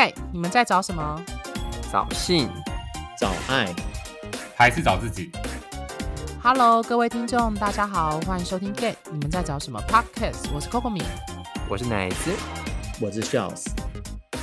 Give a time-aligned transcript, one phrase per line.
[0.00, 1.24] Gay，你们在找什么？
[1.90, 2.48] 找性，
[3.18, 3.66] 找爱，
[4.54, 5.28] 还是找自己
[6.40, 10.54] ？Hello，各位听众，大家好，欢迎收听 Gay，你们在找什么 Podcast？
[10.54, 11.02] 我是 Coco 米，
[11.68, 12.30] 我是奶子，
[13.00, 13.66] 我是 Charles，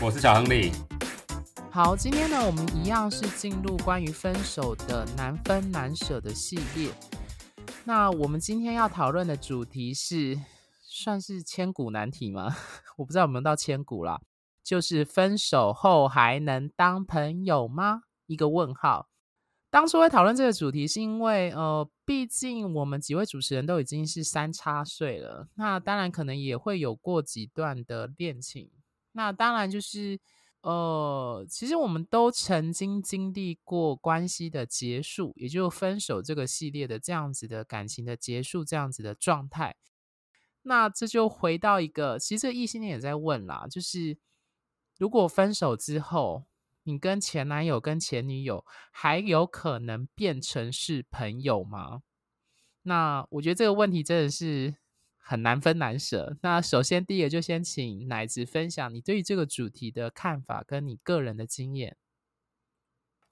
[0.02, 0.74] 我是小亨利。
[1.72, 6.92] 好，今天呢，我们一样是进入关于分手的难分难舍的系列。
[7.86, 10.38] 那我们今天要讨论的主题是，
[10.82, 12.58] 算是千古难题吗？
[12.98, 14.20] 我不知道有没有到千古啦。
[14.66, 18.02] 就是分手后还能当朋友吗？
[18.26, 19.08] 一个问号。
[19.70, 28.72] 当初会讨论这个主题，是因为呃，毕竟我们几位主持人都已经是三叉岁了，那当然可能也会有过几段的恋情。
[29.12, 30.20] 那当然就是
[30.62, 39.76] 呃，其实我们都曾经经历过关系的结束，也就分手这个系列的这样子的感情的结束，这样子的状态。
[40.64, 44.18] 那这就回到一个，其实这异性恋也在问啦，就是。
[44.98, 46.46] 如果分手之后，
[46.84, 52.04] 你跟前男友、跟前女友还有可能变成是朋友吗？
[52.84, 54.76] 那我觉得这个问题真的是
[55.18, 56.38] 很难分难舍。
[56.44, 61.98] 那首先第一个就先请奶子分享你对于这个主题的看法，跟你个人的经验。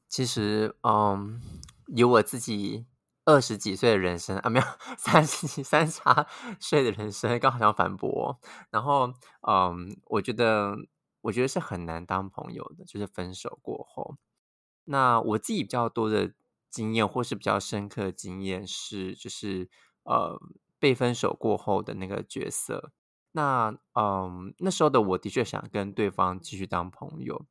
[0.10, 1.40] 其实，嗯，
[1.96, 2.88] 有我自己
[3.26, 4.66] 二十几岁的人生啊，没有
[4.98, 6.02] 三十几、三十
[6.60, 8.40] 岁的人生，刚好想反驳。
[8.72, 9.14] 然后，
[9.48, 10.76] 嗯，我觉得。
[11.24, 14.16] 我觉得是很难当朋友的，就是分手过后。
[14.86, 16.34] 那我自己比较多的
[16.70, 19.70] 经验，或是比较深刻的经验是，就是
[20.04, 20.40] 呃
[20.80, 22.92] 被分手过后的那个角色。
[23.32, 27.46] 那嗯，那时候的我的确想跟对方继续当朋友，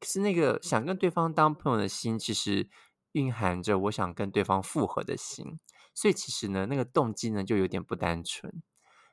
[0.00, 2.68] 可是那个想跟对方当朋友的心，其实
[3.12, 5.60] 蕴含着我想跟对方复合的心，
[5.94, 8.62] 所以其实呢，那个动机呢就有点不单纯。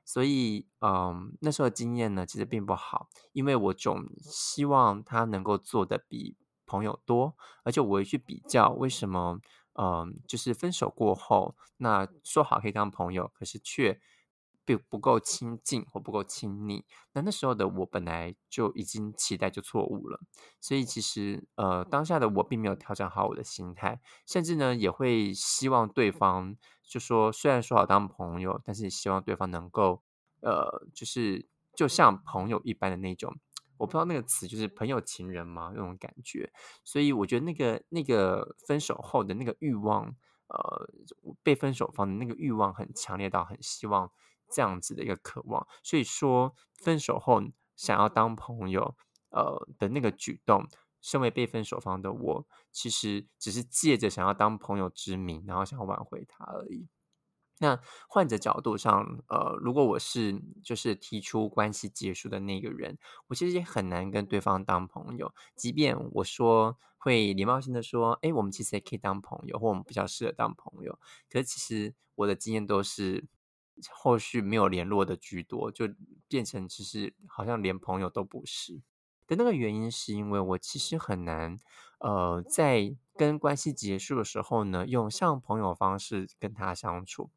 [0.06, 9.40] 所以，嗯，那时候的经验呢，其实并不好，因为我总希望他能够做的比朋友多，而且我会去比较为什么，
[9.74, 14.00] 嗯，就是分手过后，那说好可以当朋友，可是却
[14.64, 20.20] 不不够亲近或不够亲昵，那那时候的我本来就已经期待就错误了，
[20.62, 26.56] 所以其实，呃，当下的我并没有调整好我的心态，甚至呢，也会希望对方。
[26.88, 30.04] 就说虽然说好当朋友，但是希望对方能够，
[30.42, 33.36] 呃，就是就像朋友一般的那种，
[33.78, 35.72] 我不知道那个词就是朋友情人吗？
[35.74, 36.52] 那种感觉。
[36.84, 40.16] 所以我觉得那个那个分手后的那个欲望，
[40.48, 40.90] 呃，
[41.44, 44.12] 被分手方的那个欲望很强烈到很希望
[44.52, 45.68] 这样子的一个渴望。
[45.84, 47.42] 所以说分手后
[47.76, 48.96] 想要当朋友，
[49.30, 50.68] 呃的那个举动。
[51.06, 56.88] 身为被分手方的我，其实只是借着想要当朋友之名，然后想要挽回他而已。
[57.60, 57.80] 那
[58.10, 65.32] 换着角度上，呃，如果我是就是提出关系结束的那个人，我其实也很难跟对方当朋友。
[65.56, 71.00] 即便我说会礼貌性的说，哎，我们其实也可以当朋友，或我们比较适合当朋友。
[71.30, 73.28] 可是其实我的经验都是
[73.92, 75.88] 后续没有联络的居多，就
[76.28, 78.82] 变成其实好像连朋友都不是。
[79.28, 81.58] 的那个原因是因为我其实很难，
[82.00, 87.30] 呃，在跟关系结束的时候呢，用像朋友方式跟他相处，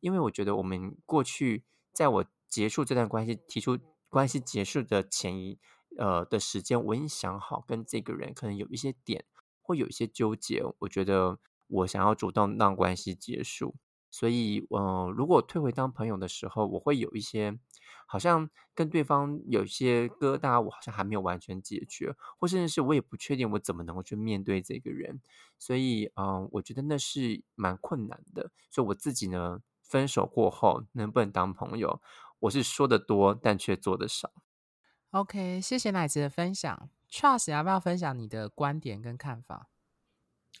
[0.00, 5.58] 因为我觉得我们过去在我结束这段关系、提出关系结束的前一
[5.98, 9.24] 呃的时间，我已经想好跟这个人可能有一些点
[9.60, 13.74] 会有一些纠结，我觉得我想要主动让关系结束。
[14.08, 17.58] 所以，嗯，如果退回当朋友的时候，我会有一些
[18.06, 25.20] 好像跟对方有一些疙瘩，我好像还没有完全解决，或甚至是我也不确定我怎么能够去面对这个人。
[25.58, 28.50] 所以，嗯，我觉得那是蛮困难的。
[28.70, 32.00] 所以我自己呢，分手过后能不能当朋友，
[32.40, 34.32] 我是说的多，但却做的少。
[35.10, 36.90] OK，谢谢奶子的分享。
[37.10, 39.70] Trust 要不要分享你的观点跟看法？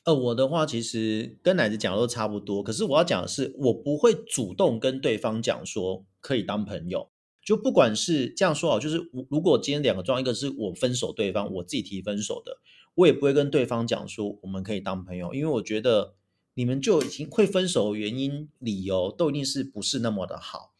[0.04, 7.10] 呃，我的话其实跟奶子讲的都差不多，可是我要讲的是，我不会主动跟对方讲说可以当朋友，
[7.46, 12.58] 就不管是这样说好，就是如果今天两个状况，一个是我分手，对方我自己提分手的，
[12.96, 16.16] 我也不会跟对方讲说我们可以当朋友，因为我觉得
[16.54, 20.72] 你们就已经会分手的原因、理由都一定是不是那么的好，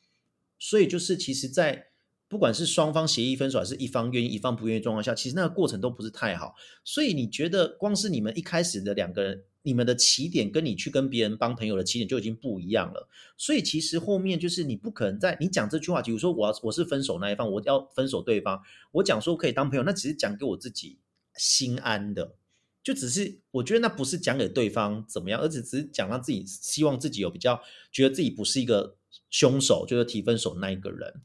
[0.58, 1.86] 所以就是其实，在。
[2.28, 6.54] 不管是双方协议分手，还是一方愿意、一方不愿意状况下，其实那个过程都不是太好。
[6.84, 13.08] 所以你觉得，光是你们一开始的两个人，你们的起点跟你去跟别人帮朋友的起点就已经不一样了。
[13.36, 20.98] 所以其实后面就是你不可能在你讲这句话，比如说我要我是分手那一方，我要分手对方，我讲说可以当朋友，那只是讲给我自己
[21.36, 22.34] 心安的，
[22.82, 27.62] 就只是我觉得那不是讲给对方怎么样，而且只是讲让自己希望自己有比较
[27.92, 28.96] 觉得自己不是一个
[29.30, 31.22] 凶手，就是提分手那一个人。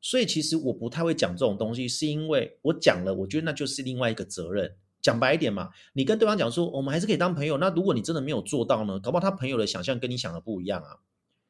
[0.00, 4.76] 所以其实我不太会讲这种东西，是因为我讲了，我觉得那就是另外一个责任。
[5.02, 7.56] 讲白一点嘛，你跟对方讲说，我们还是可以当朋友。
[7.56, 9.00] 那如果你真的没有做到呢？
[9.00, 10.98] 搞不好他朋友的想象跟你想的不一样啊。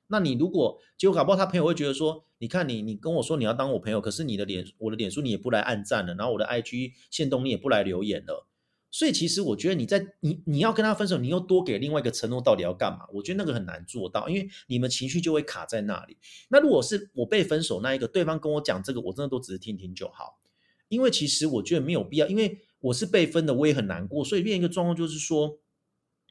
[0.06, 8.46] 那你如果结果搞不好他朋友会觉得说，你看你你跟我说你要当我朋友，可是你的脸我的脸书你也不来按赞了，然后我的 IG 线动你也不来留言了。
[8.90, 13.06] 所以其实我觉得你在你你要跟他分手，你又多给另外一个承诺，到底要干嘛？
[13.12, 16.16] 我觉得那个很难做到，因为你们情绪就会卡在那里。
[16.48, 20.40] 那如果是我被分手那一个，对方跟我讲这个，我真的都只是听听就好。
[20.88, 22.60] 因为其实我觉得没有必要，因为。
[22.82, 25.60] 我是被分的，我也很难过，所以另一个状况就是说，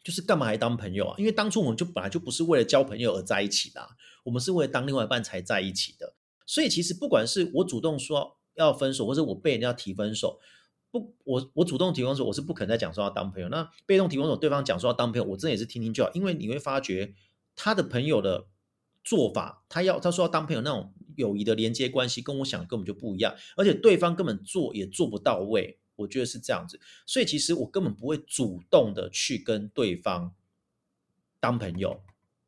[0.04, 1.16] 就是干嘛还当朋友啊？
[1.20, 3.88] 因为当初我们就本来就不是为了交朋友而在一起的，
[4.24, 6.16] 我们是为了当另外一半才在一起的。
[6.48, 10.40] 所以其实不管是我主动说要分手，或者我被人家提分手，
[10.92, 13.50] 不，我我主动提分手，我是不可能再讲说要当朋友。
[13.50, 17.14] 那被动提分手，对方讲说要当朋友，我真的也是听听就好，因为你会发觉
[17.56, 18.48] 他的朋友的
[19.04, 25.80] 做法，他要他说要当朋友那种友谊的连接关系，跟我想根本就不一样，而且对方根本做也做不到位。
[25.98, 30.34] 我觉得是这样子，所以其实我根本不会主动的去跟对方
[31.42, 32.02] 当朋友，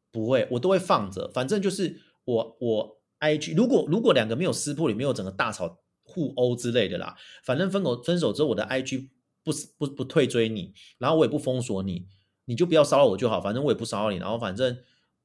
[0.09, 9.09] 不会，我都会放着，反正就是我我 I G，如果如果两个没有撕破，也没有整个大吵互殴之类的啦，反正分手分手之后，我的 I G
[9.43, 12.07] 不不不退追你，然后我也不封锁你，
[12.45, 14.77] 你就不要骚扰我就好，反正我也不骚扰你，然后反正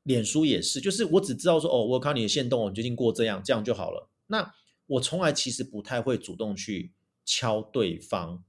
[0.02, 4.08] 脸书也是，就是我只知道说哦，我看你的线动，你最近过这样，这样就好了。
[4.26, 4.54] 那
[4.86, 6.92] 我从来其实不太会主动去。
[7.28, 8.44] 敲对方，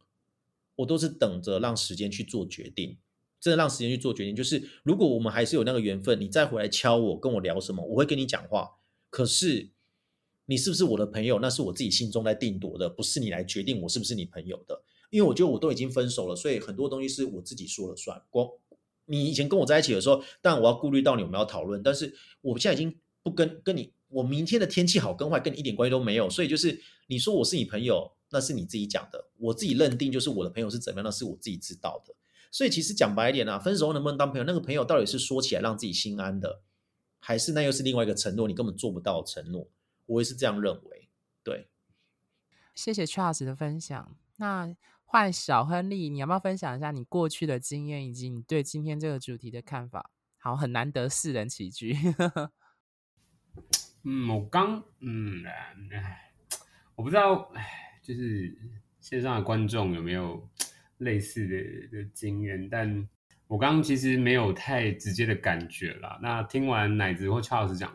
[0.75, 2.95] 我都是等着让时间去做决定，
[3.39, 4.35] 真的让时间去做决定。
[4.35, 8.69] 就是如果我们还是有那个缘分，你再回来敲我，跟我聊什么，我会跟你讲话。
[9.09, 9.71] 可是
[10.47, 14.81] 你是不是我的朋友，那是我自己心中在定夺的，不是你来决定我是不是你朋友的。
[15.11, 18.19] 因为我觉得我都已经分手了，所以很多东西是我自己说了算。
[18.31, 18.49] 光
[19.05, 21.83] 你以前跟我在一起的时候，当然我要顾虑到你，我们要讨论。
[21.83, 22.11] 但是
[22.41, 26.29] 我现在已经不跟跟你，我明天的天气好跟坏跟你一点关系都没有。
[26.29, 28.11] 所以就是你说我是你朋友。
[28.29, 32.13] 那是你自己讲的，我自己认定就是我的朋友是怎么样，那是我自己知道的。
[32.51, 36.59] 所以其实讲白一点啊，分手能不能当朋友，那个朋友到底是说起来让自己心安的，
[37.19, 39.65] 还是那又是另外一个承诺，你根本做不到的承诺？
[40.07, 41.07] 我也是这样认为。
[41.43, 41.69] 对，
[42.73, 44.17] 谢谢 Charles 的分享。
[44.37, 44.75] 那
[45.05, 50.09] 换小亨利，你要不要分享一下你过去的经验，以及你对今天这个主题的看法？
[50.37, 51.95] 好，很难得四人齐聚。
[54.03, 56.33] 嗯，我刚嗯，哎，
[56.95, 57.83] 我不知道，哎。
[57.99, 58.57] 就是
[59.01, 60.49] 线上的观众有没有
[60.99, 62.69] 类似的的经验？
[62.69, 63.05] 但
[63.47, 66.17] 我刚刚其实没有太直接的感觉啦。
[66.21, 67.93] 那听完奶子或 Charles 讲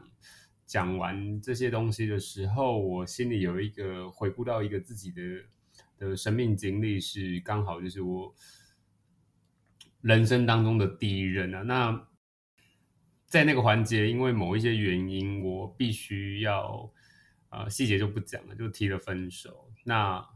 [0.72, 5.20] 讲完这些东西的时候，我心里有一个回顾到一个自己的
[5.98, 8.34] 的生命经历，是刚好就是我
[10.00, 11.60] 人生当中的第一任啊。
[11.60, 12.08] 那
[13.26, 16.90] 在那个环节，因为某一些原因，我必须要。
[17.52, 19.70] 啊，细节就不讲了，就提了分手。
[19.84, 20.26] 那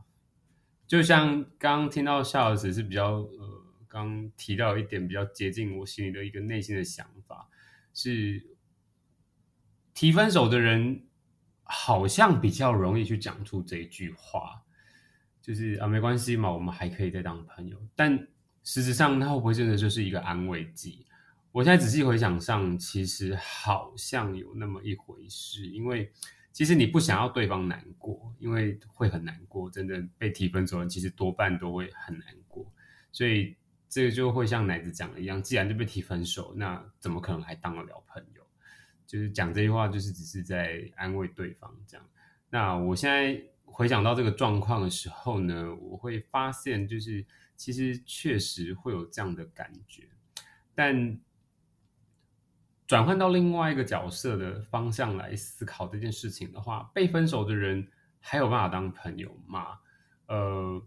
[0.87, 7.49] 就像刚刚听到夏老师是比较呃，刚提到一点比较接近我心里的一个内心的想法，
[7.95, 8.56] 是
[9.97, 11.03] 提分手的人
[11.65, 14.63] 好像比较容易去讲出这一句话，
[15.43, 17.77] 就是啊没关系嘛，我们还可以再当朋友。
[17.97, 18.29] 但
[18.63, 21.07] 实质上，他会不会真的就是一个安慰剂？
[21.51, 26.13] 我现在仔细回想上，其实好像有那么一回事，因为。
[26.53, 29.71] 其实你不想要对方难过，因为会很难过。
[29.71, 32.65] 真的被提分手人，其实多半都会很难过。
[33.13, 33.55] 所以
[33.91, 38.36] 这个就会像奶子讲的一样，既然就被提分手，那怎么可能还当得了朋友？
[39.07, 42.07] 就是讲这句话，就是只是在安慰对方这样。
[42.51, 47.25] 那我现在回想到这个状况的时候呢，我会发现，就是
[47.57, 50.09] 其实确实会有这样的感觉，
[50.75, 51.19] 但。
[52.87, 59.81] 转换到另外一个角色的方向来思考这件事情的话，被分手的人还有办法当朋友吗？
[60.29, 60.81] 呃，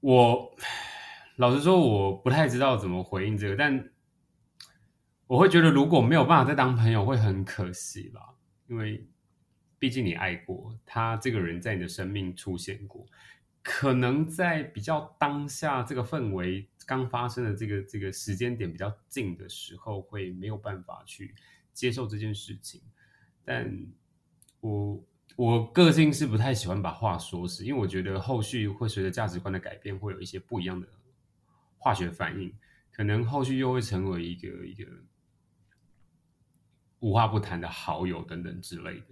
[0.00, 0.56] 我
[1.36, 3.91] 老实说，我不太知道怎么回应这个，但
[5.32, 8.34] 我会觉得如果没有办法再当朋友，会很可惜吧，
[8.66, 9.02] 因为
[9.78, 13.06] 毕竟你爱过他，这个人在你的生命出现过。
[13.62, 21.34] 可能在比较当下这个氛围刚发生的这个这个时间点比较近的时候，会没有办法去
[21.72, 22.82] 接受这件事情。
[23.42, 23.74] 但
[24.60, 25.02] 我
[25.36, 30.86] 我个性是不太喜欢把话说死，因为我觉得后续会随着价值观的改变，会有一些不一样的
[31.78, 32.52] 化学反应，
[32.92, 34.84] 可能后续又会成为一个一个
[37.02, 39.06] 无话不谈的好友等等之类的。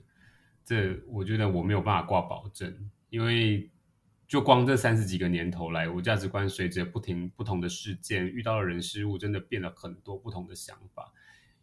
[0.65, 3.71] 这我觉得我没有办法挂保证，因为。
[4.31, 11.13] 就光这三十几个年头来，我价值观随着不停不同的事件遇到的人事物，真的变了很多不同的想法。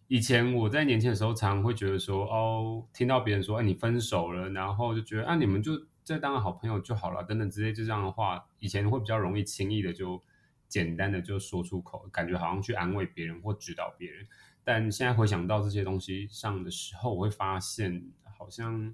[0.09, 10.21] 以前我在年轻的时候，常会觉得说，哦，听到别人说，哎，你分手了，然后就觉得，啊，你们就再当个好朋友就好了，等等之类，就这样的话，以前会比较容易轻易的就
[10.67, 14.27] 简单的就说出口，感觉好像去安慰别人或指导别人。
[14.69, 18.03] 但现在回想到这些东西上的时候，我会发现
[18.37, 18.93] 好像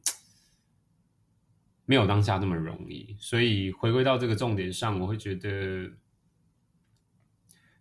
[1.85, 3.17] 没有当下那么容易。
[3.19, 5.91] 所以回归到这个重点上，我会觉得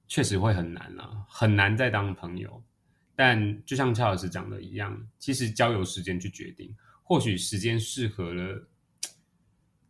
[0.08, 2.64] 确实会很难啊，很难再当朋友。
[3.14, 8.68] 但就像蔡老师讲的一样，其实交由时间去决定，或许时间适合了，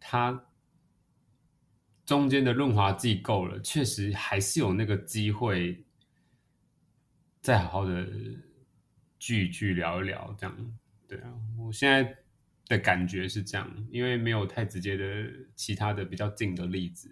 [0.01, 0.45] 他
[2.05, 5.85] 中间的润滑剂够了，确实还是有那个机会。
[7.43, 8.07] 再好好的
[9.19, 11.35] 聚一聚聊一聊，这样对啊。
[11.59, 12.17] 我现在
[12.69, 15.05] 的感觉是这样，因为没有太直接的
[15.57, 17.11] 其他的比较近的例子。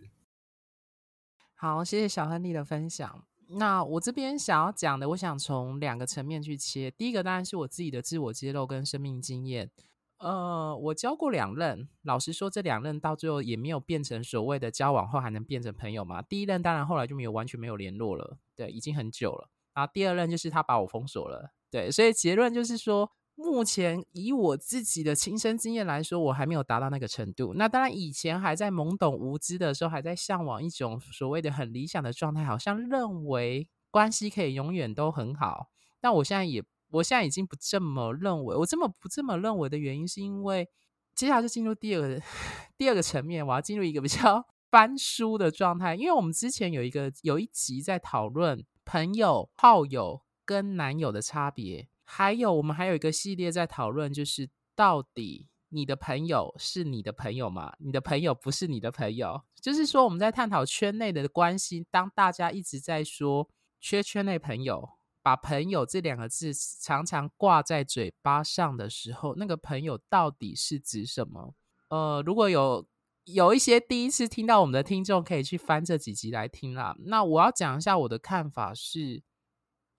[1.56, 3.24] 好，谢谢小亨利的分享。
[3.48, 6.92] 那我这边想要讲的，我想从两个层面去切。
[6.92, 9.72] 第一个当然是我自己的自我揭露跟生命经验。
[10.18, 16.22] 呃，我交过两任，老实说，这两任到最后也没有变成所谓的交往后还能变成朋友嘛。
[16.22, 19.50] 第一任当然后来就没有完全没有联络了，对，已经很久了。
[19.74, 27.54] 然后第二任就是他把我封锁了，对，所以结论就是说，目前以我自己的亲身经验来说，我还没有达到那个程度。
[27.54, 35.68] 那当然，以前还在懵懂无知的时候，还在向往一种所谓的很理想的状态，好像认为关系可以永远都很好。
[36.00, 38.56] 但我现在也，我现在已经不这么认为。
[38.56, 40.68] 我这么不这么认为的原因，是因为
[41.14, 42.20] 接下来就进入第二个
[42.76, 48.66] 第二个层面，我要进入一个比较 翻书的状态，因为我们之前有一个有一集在讨论。
[48.90, 57.72] 朋友、炮友跟男友的差别，还有我们还有一个系列在讨论，就是到底你的朋友是你的朋友吗？
[57.78, 61.86] 你的朋友不是你的朋友，就是说我们在探讨圈内的关系。
[61.88, 63.48] 当大家一直在说
[63.80, 64.90] 缺圈内朋友，
[65.22, 71.54] 把朋友这两个字常常挂在嘴巴上的时候，那个朋友到底是指什么？
[71.90, 72.84] 呃，如果有。
[73.24, 76.96] 有一些第一次听到我们的听众可以去翻这几集来听啦。
[77.00, 79.22] 那我要讲一下我的看法是，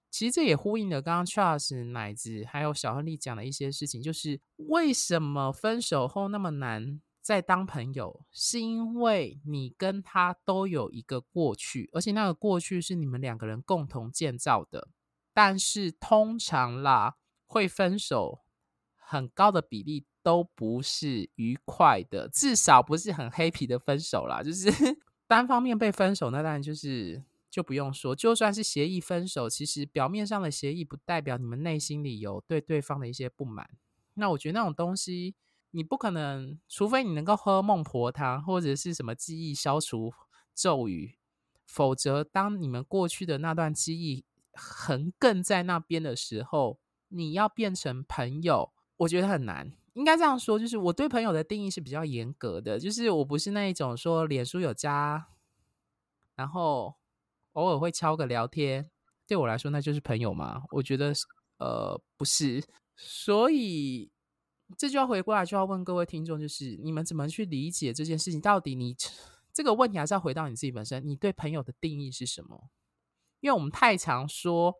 [0.09, 14.89] 其实这也呼应了刚刚 Charles 奶子还有小亨利讲的一些事情，就是为什么分手后那么难再当朋友，是因为你跟他都有一个过去，而且那个过去是你们两个人共同建造的。
[15.33, 18.41] 但是通常啦，会分手
[18.97, 20.05] 很高的比例。
[20.23, 24.43] 都不是愉快的，至少不是很 happy 的分手啦。
[24.43, 24.69] 就是
[25.27, 28.15] 单方面被分手，那当然就是就不用说。
[28.15, 33.69] 就算是协议分手，其实表面上的协议不代表你们内心里有对对方的一些不满。
[34.15, 35.35] 那我觉得那种东西，
[35.71, 40.13] 你不可能，除非你能够喝孟婆汤或者是什么记忆消除
[40.53, 41.15] 咒语，
[41.65, 49.71] 否则当你们过去的那段记忆横亘在那边的时候，你要变成朋友，我觉得很难。
[49.93, 55.27] 应该这样说，就是我对朋友的定义是比较严格的，就是我不是那一种说脸书有加，
[56.35, 56.95] 然后
[57.53, 58.89] 偶尔会敲个聊天，
[59.27, 60.63] 对我来说那就是朋友吗？
[60.71, 61.13] 我觉得
[61.57, 62.63] 呃不是，
[62.95, 64.09] 所以
[64.77, 68.39] 这就要回过来就要问各位听众，就是你们怎么去理解这件事情？
[68.39, 68.95] 到底你
[69.53, 72.69] 这个问题还是要回到你自己本身，你对朋友的定义是什么？
[73.41, 74.75] 因为我们太常说，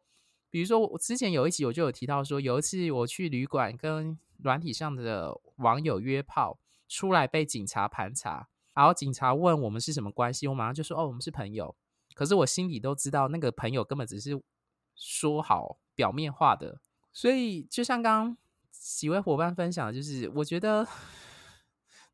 [0.52, 4.20] 比如说我之前有一集我就有提到说，有一次我去旅馆跟。
[4.44, 11.76] 软体上的网友约炮出来被警察盘查，然后警察问我们是什么关系，我马上就说哦，我们是朋友。
[12.16, 14.42] 可是我心里都知道，那个朋友根本只是
[14.96, 16.82] 说好表面化的。
[17.14, 18.38] 所以就像刚刚
[18.72, 20.88] 几位伙伴分享的，就是我觉得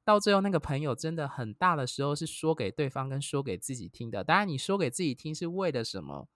[0.03, 4.21] 到最后那个朋友真的很大的时候，是说给对方跟说给自己听的。
[4.21, 6.27] 当然，你说给自己听是为了什么？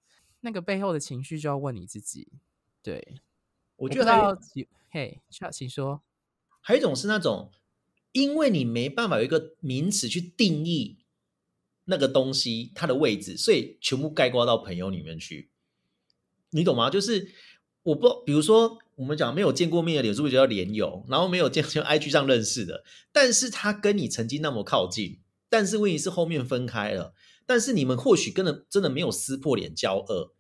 [0.42, 2.28] 那个背后的情绪就要问你自己。
[2.84, 3.16] 对。
[3.78, 4.38] 我觉得
[4.92, 5.20] 嘿，
[5.52, 6.04] 请说。
[6.60, 7.52] 还有一种是那种，
[8.12, 11.00] 因为你没办法有一个名词去定义
[11.86, 15.50] 那个东西它的位置，所以全部概括到朋友里面去。
[16.52, 16.92] 你懂吗？
[16.92, 17.32] 就是
[17.82, 25.20] 我不，比如说我们讲没有见过面的脸书就叫连友，然后没有见就 IG 上认识的，但是他跟你曾经那么靠近，
[25.50, 30.34] 但是问题是后面分开了，但是你们或许根本真的没有撕破脸交恶，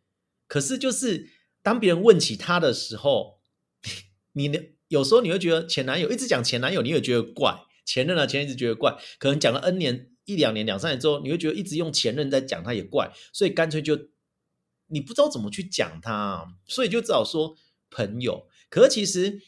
[0.48, 1.30] 可是就是。
[1.64, 3.40] 当别人问起他的时候，
[4.34, 4.58] 你呢？
[4.88, 8.98] 有时候你会觉得前男友一直讲前男友，你会觉得怪；前任啊，前任一直觉得怪。
[9.20, 13.96] 可能讲了 N 年、一两年、两三年之后，你会觉得一直用前任在讲他也怪，所以干脆就
[14.88, 17.56] 你不知道怎么去讲他，所以就只好说
[17.92, 18.48] 朋友。
[18.72, 19.40] 可是其实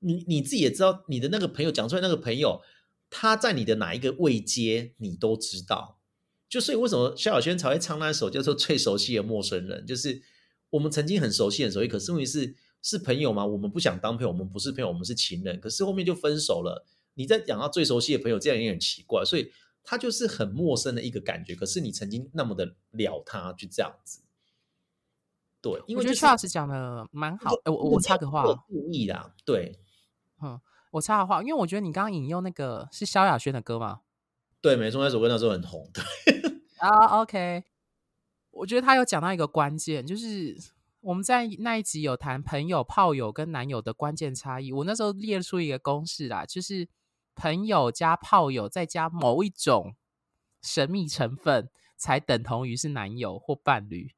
[0.00, 2.60] 你你自己也知道，你的那个朋友讲出来那个朋友，
[3.08, 6.01] 他在你的哪一个位阶，你都知道。
[6.52, 10.22] 就所以为什么萧亚轩才会唱那首叫做《最熟悉的陌生人》，就是。
[10.72, 13.44] 我们曾经很熟悉很熟悉，可是问题是是朋友吗？
[13.44, 16.86] 我们不想当朋友，我们不是朋友，我们是情人，可是后面就分手了。
[17.12, 19.52] 你在讲到最熟悉的朋友，这样也很奇怪，所以
[19.84, 21.54] 他就是很陌生的一个感觉。
[21.54, 24.22] 可是你曾经那么的了他，就这样子。
[25.60, 27.54] 对，因为我觉得就是 Charles 讲的蛮好。
[27.64, 29.78] 哎，我我插个话，有故意啦，对
[30.42, 30.58] 嗯，
[30.92, 34.00] 我插个话，因为我觉得你刚刚引用那个是萧亚轩的歌吗？
[34.62, 36.02] 对，没错，那首歌那时候很红，对，
[36.82, 37.62] 啊，OK，
[38.50, 40.58] 我觉得他有讲到一个关键，就是
[41.00, 44.72] 我们在那一集有谈朋友、炮友跟男友的关键差异。
[44.72, 46.88] 我那时候列出一个公式啦，就是
[47.36, 49.94] 朋友加炮友再加某一种
[50.60, 54.10] 神秘成分，才等同于是男友或伴侣。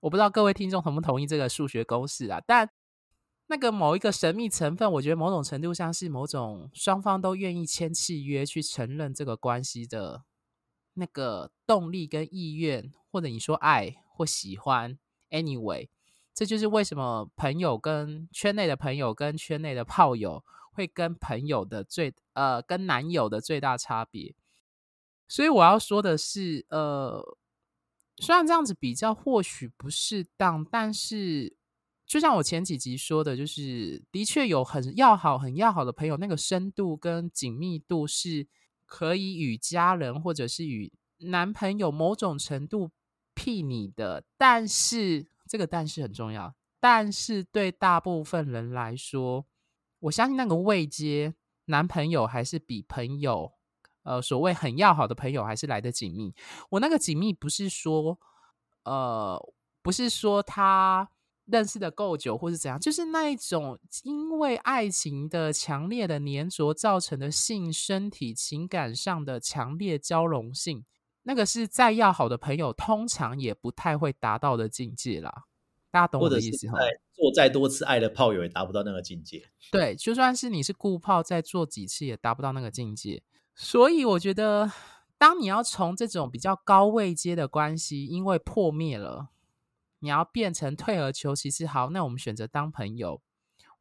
[0.00, 2.40] 我不知道各位听众同不同意这个数学公式啊？
[2.46, 2.70] 但
[3.48, 10.22] 那个某一个神秘成分，我觉得某种程度上是某种双方都愿意签契约去承认这个关系的
[10.98, 14.98] 那个动力跟意愿，或者你说爱或喜欢
[15.30, 15.88] ，anyway，
[16.34, 24.34] 这就是为什么朋友跟圈内的朋友跟圈内的炮友会跟朋友的最呃跟男友的最大差别。
[25.28, 27.36] 所以我要说的是，呃，
[28.16, 31.54] 虽然这样子比较或许不适当，但是
[32.06, 38.48] 就像我前几集说的，就是的确有很要好、很要好的朋友，那个深度跟紧密度是
[38.88, 42.90] 可以与家人或者是与男朋友某种程度
[43.36, 44.24] 媲你的。
[44.36, 49.46] 但是这个但是很重要，但是对大部分人来说，
[50.00, 51.34] 我相信那个未接，
[51.66, 53.52] 男朋友还是比朋友。
[54.04, 56.34] 呃，所谓很要好的朋友还是来的紧密。
[56.70, 58.18] 我那个紧密不是说，
[58.84, 59.38] 呃，
[59.82, 61.10] 不是说他
[61.50, 70.84] 认识的够久或是怎样，就是那一种因为爱情的强烈的粘着造成的性、身体、情感上的强烈交融性，
[71.22, 75.44] 那个是再要好的朋友通常也不太会达到的境界啦。
[75.90, 76.76] 大家懂我的意思哈？
[77.14, 79.48] 做再多次爱的炮友也达不到那个境界。
[79.72, 83.22] 对，就算是你是固炮，再做几次也达不到那个境界。
[83.54, 84.70] 所以我觉得，
[85.16, 89.30] 当你要从这种比较高位阶的关系，因为破灭了，
[90.00, 93.20] 你要变成退而求其次，好，那我们选择当朋友，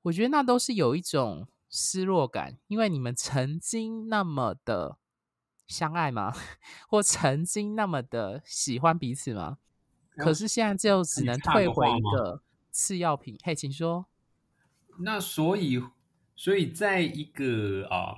[0.04, 4.98] 我觉得那都是有一种失落感，因为你们曾经那么的
[5.68, 6.34] 相爱吗？
[6.88, 9.58] 或曾经那么的喜欢彼此吗？
[10.16, 13.38] 可是现在就只能退回一个次要品。
[13.44, 14.08] 嘿，请说。
[15.00, 15.84] 那所以，
[16.36, 18.16] 所以在一个啊、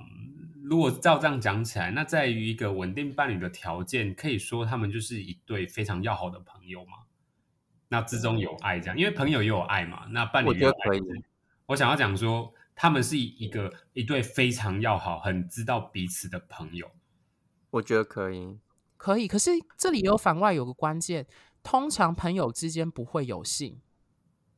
[0.62, 6.92] 如果照这样讲起来，那在于一个稳定伴侣的条件，可以说他们就是一对非常要好的朋友嘛。
[7.92, 11.24] 那之中有爱，这样，因为朋友也有爱嘛，那伴侣我也有爱觉得可以。
[11.66, 16.88] 我想要讲说，他们是一个一对非常要好、很知道彼此的朋友。
[17.70, 18.58] 我觉得可以。
[18.96, 21.26] 可以，可是这里有反外有个关键，
[21.64, 23.80] 通常朋友之间不会有性，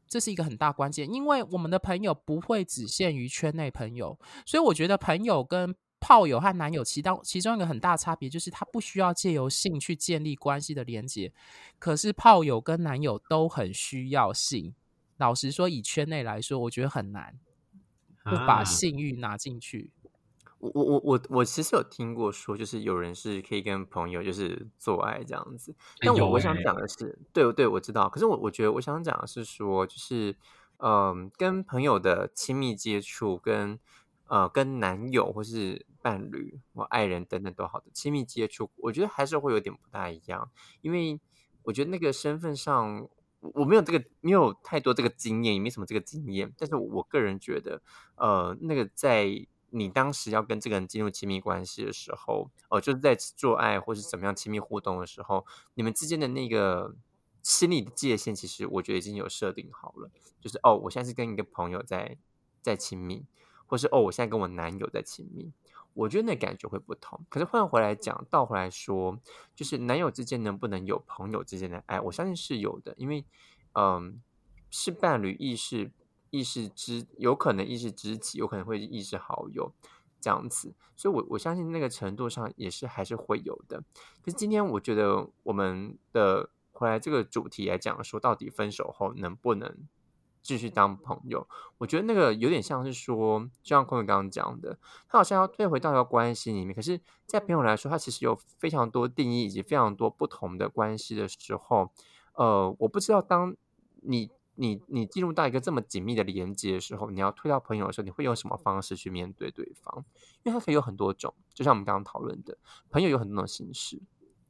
[0.06, 11.32] 这是一个很大关键，因为我们的朋友不会只限于圈内朋友，所以我觉得朋友跟炮友和男友其当其中一个很大差别就是，他不需要借由性去建立关系的连接，
[11.78, 14.74] 可是炮友跟男友都很需要性。
[15.18, 17.38] 老实说，以圈内来说，我觉得很难
[18.24, 19.92] 不把啊性欲拿进去。
[20.58, 30.36] 我我我我我其实有听过说，就是有人是可以跟朋友就是做爱这样子，但有我我想欸讲的是，对对，我知道，可是我我觉得我想讲的是说，就是
[30.78, 33.78] 嗯，跟朋友的亲密接触跟
[34.32, 41.20] 呃跟男友或是伴侣或爱人等等都好的亲密接触，我觉得还是会有点不大一样，因为
[41.64, 43.08] 我觉得那个身份上。
[43.56, 46.54] 我没有这个，没有太多这个经验，也没什么这个经验。
[46.56, 47.82] 但是我个人觉得，
[48.14, 49.26] 呃，那个在
[49.70, 56.94] 你当时要跟这个人进入亲密关系的时候，哦、就是在做爱或是怎么样亲密互动的时候，你们之间的那个
[57.42, 60.08] 心理的界限，其实我觉得已经有设定好了。
[60.40, 62.16] 就是哦，我现在是跟一个朋友在
[62.62, 63.26] 在亲密，
[63.72, 65.50] 或是哦，我现在跟我男友在亲密。
[65.94, 67.18] 我觉得那感觉会不同。
[67.30, 69.18] 可是换回来讲，倒回来说，
[69.54, 73.24] 就是男友之间能不能有朋友之间的爱，我相信是有的，因为
[73.72, 74.20] 嗯，
[74.70, 75.90] 是伴侣意识
[76.28, 79.72] 意识知，有可能意识知己，有可能会意识好友
[80.20, 83.82] 这样子，所以我我相信那个程度上也是还是会有的。
[84.22, 89.74] 可是今天我觉得我们的回来这个主题来讲说，到底分手后能不能
[90.42, 91.46] 继续当朋友？
[91.78, 94.76] 我觉得那个有点像是说，就像空宇刚刚讲的，
[95.08, 101.90] 他好像要退回到一个关系里面，可是，在朋友来说，他其实有非常多定义以及非常多不同的关系的时候，
[102.34, 103.56] 呃，我不知道当
[104.02, 110.04] 你你你进入到一个这么紧密的连接的时候，你要退到朋友的时候，你会用什么方式去面对对方？
[110.42, 112.58] 因为他可以有很多种，就像我们刚刚讨论的，
[112.90, 114.00] 朋友有很多种形式，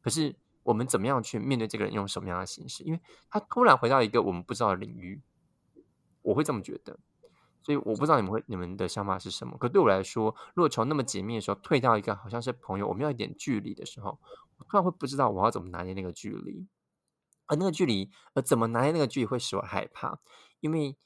[0.01, 2.83] 可是我们怎么样去面对这个人，用什么样的形式？
[2.85, 3.01] 因为
[3.31, 5.21] 他突然回到一个我们不知道的领域，
[6.23, 6.99] 我会这么觉得。
[7.65, 9.57] 所以我不知道你们会你们的想法是什么。
[9.57, 14.19] 可对我来说，如果从那么紧密的时候退到一个好像是朋友，我们要一点距离的时候，
[14.59, 16.67] 我突然会不知道我要怎么拿捏那个距离。
[17.47, 20.19] 而那个距离，呃，怎么拿捏那个距离会使我害怕？
[20.59, 20.97] 因为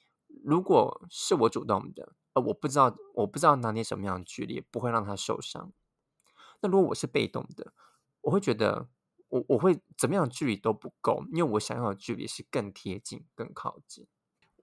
[0.44, 5.72] 如果是我主动的，呃，我不知道我不知道拿捏什么样的距离不会让他受伤。
[6.61, 7.74] 那如果我是被动的，
[8.22, 8.88] 我会觉得
[9.29, 14.07] 我我会怎么样距离都不够，因为我想要的距离是更贴近、更靠近。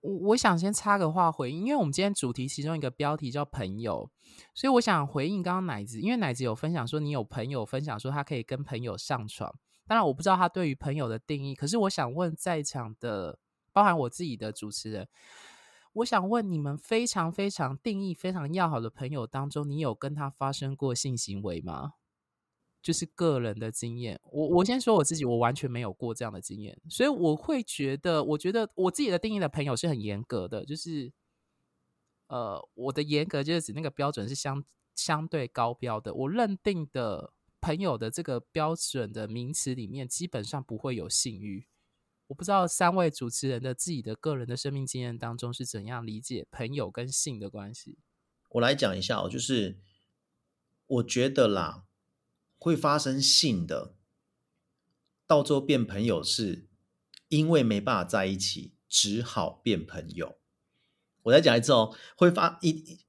[0.04, 4.10] 我我想先插个话回应，因为我们今天主题其中一个标题叫朋友，
[4.54, 9.50] 所以我想回应刚刚奶子，因为奶子有分享说你有朋友分享说他可以跟朋友上床，
[9.88, 13.40] 当然我不知道他对于朋友的定义，可是我想问在场的，
[13.72, 15.08] 包含我自己的主持人，
[15.94, 21.94] 我想问你们非常非常定义非常要好的朋友当中，你有跟他发生过性行为吗？
[22.84, 31.14] 就是个人的经验，我我先说我自己，我完全没有过这样的经验，所以我会觉得，我觉得我自己的定义的朋友是很严格的，就是，
[32.28, 34.62] 呃，我的严格就是指那个标准是相
[34.96, 41.66] 相对高标的，我认定的朋友的这个标准的名词里面，基本上不会有性欲。
[42.28, 47.98] 我不知道三位主持人的自己的个人的生命经验当中是怎样理解朋友跟性的关系。
[48.50, 49.78] 我来讲一下哦，就是
[50.88, 51.86] 我觉得啦。
[52.64, 53.94] 会发生性的，
[55.28, 56.70] 到最后变朋友，是
[57.28, 60.38] 因为没办法在一起，只好变朋友。
[61.24, 63.02] 我再讲一次哦，会发一，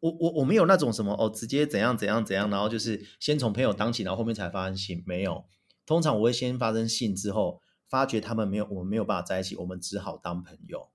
[0.00, 5.44] 我我我没有那种什么哦，直接怎样怎样怎样，然后就是先从朋友当起，然后后面才发生性，没有。
[5.86, 10.90] 通常我会先发生性之后，发觉他们没有，我们没有办法在一起，我们只好当朋友。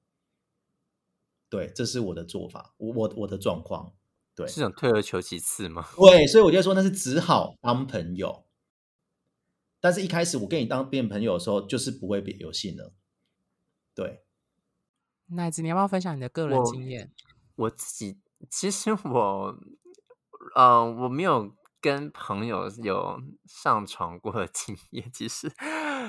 [1.47, 3.93] 对，这是我的做法，我我我的状况。
[4.35, 5.87] 对，是想退而求其次吗？
[5.97, 8.45] 对，所以我就说那是只好当朋友。
[9.79, 12.91] 但是一开始我跟你当变朋友的时候，就是不会变游戏呢。
[13.93, 14.23] 对，
[15.27, 17.11] 奶子，你要不要分享你的个人经验？
[17.55, 18.17] 我自己
[18.49, 19.55] 其实我，
[20.55, 25.51] 呃，我没有跟朋友有上床过的 经验，其实，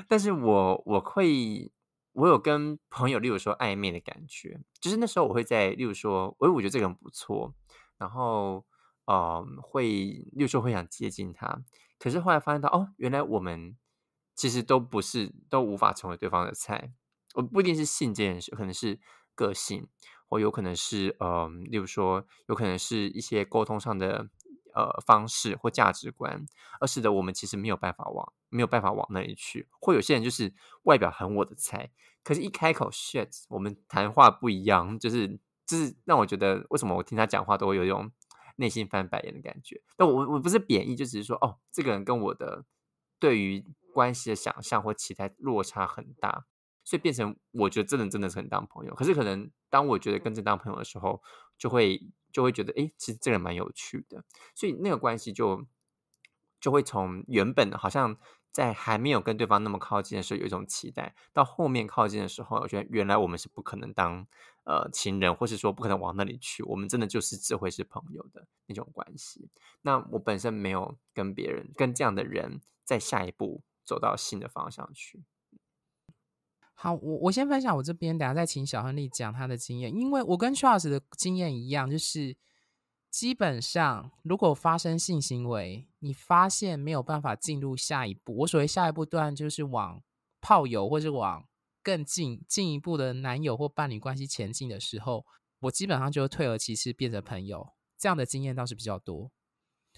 [0.08, 1.72] 但是我我会，
[2.12, 7.52] 我有跟朋友，例如说暧昧的感觉，就是那时候我会在，例如说，哎，我觉得这个人不错。
[7.96, 8.64] 然后，
[9.06, 11.62] 呃，会有时候会想接近他，
[11.98, 13.76] 可是后来发现到，哦，原来我们
[14.34, 16.92] 其实都不是，都无法成为对方的菜。
[17.34, 18.98] 我不一定是性这件事，可能是
[19.34, 19.88] 个性，
[20.28, 24.28] 或有可能是，呃，例如说，有可能是一些沟通上的
[24.74, 26.44] 呃方式或价值观，
[26.80, 29.68] 而使得我们其实没有办法往没有办法往那里去。
[29.80, 30.52] 或有些人就是
[30.84, 31.90] 外表很我的菜，
[32.22, 35.38] 可是一开口，shit，我们谈话不一样，就是。
[35.66, 38.10] 就是让我觉得，为什么我听他讲话都会有一种
[38.56, 39.82] 内心翻白眼的感觉？
[39.96, 42.64] 但我我不是贬义，就只是说，哦，这个人跟我的
[43.18, 46.46] 对于关系的想象或期待落差很大，
[46.84, 48.94] 所以变成我觉得真的真的是很当朋友。
[48.94, 51.22] 可是可能当我觉得跟这当朋友的时候，
[51.56, 54.24] 就会就会觉得，哎，其实这个人蛮有趣的，
[54.54, 55.66] 所以那个关系就
[56.60, 58.16] 就会从原本好像。
[58.54, 64.28] 在还没有跟对方那么靠近的时候，有一种期待；到后面靠近的时候，我觉得原来我们是不可能当
[64.64, 66.62] 呃情人，或是说不可能往那里去。
[66.64, 69.48] 我们真的就是只会是朋友的那种关系。
[69.82, 75.24] 那我本身没有跟别人跟这样的人在下一步走到新的方向去。
[76.74, 82.36] 好，我我先分享我这边，等下再请小亨利讲他的经验，因为我跟 Charles 的经验一样，就是。
[83.14, 90.02] 基本上，如果发生性行为，你发现没有办法进入下一步，我所谓下一步段就是往
[90.40, 91.46] 炮友或是往
[91.84, 95.26] 更近进一步的男友或伴侣关系前进的时候，
[95.60, 97.68] 我基本上就退而其次变成朋友。
[97.98, 99.30] 这样的经验倒是比较多。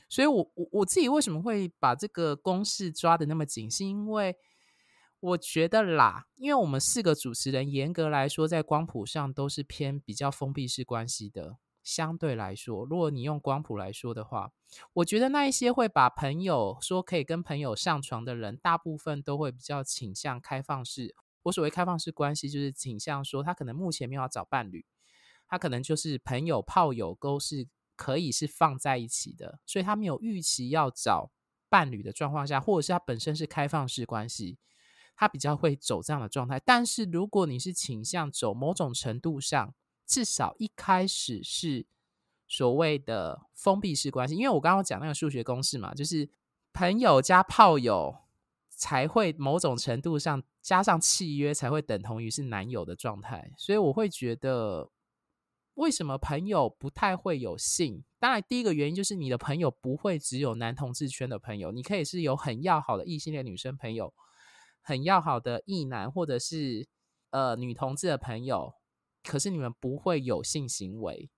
[0.08, 4.36] 所以，我我我自己为什么会把这个公式抓的那么紧，是因为
[5.20, 11.56] 我觉得啦，因为我们四个主持人严格来说，在光谱上都是偏比较封闭式关系的。
[11.82, 14.50] 相对来说，如果你用光谱来说的话，
[14.92, 21.14] 我觉得那一些会把朋友说可以跟朋友上床的人，大部分都会比较倾向开放式。
[21.46, 24.84] 我所谓开放式关系，就是倾向说他可能目前没有找伴侣，
[25.46, 31.30] 他可能就是朋友、炮友都是可以是放在一起的，所以他没有预期要找
[31.68, 34.58] 伴侣的状况下，或者是他本身是开放式关系，
[35.16, 36.60] 他比较会走这样的状态。
[36.60, 41.86] 但是如果你是倾向走某种程度上，至少一开始是
[42.48, 46.28] 所谓的封闭式关系，因为我刚刚讲那个数学公式嘛，就是
[46.72, 48.16] 朋友加炮友
[48.76, 54.90] 才会某种程度上加上契约才会等同于是男友的状态，所以我会觉得
[55.74, 58.04] 为什么朋友不太会有性？
[58.18, 64.12] 当然，第一个原因就是你的朋友不会只有男同志圈的朋友，你可以是有很要好的异性恋女生朋友，
[64.82, 66.86] 很要好的异男或者是
[67.30, 68.74] 呃女同志的朋友，
[69.24, 71.30] 可是你们不会有性行为。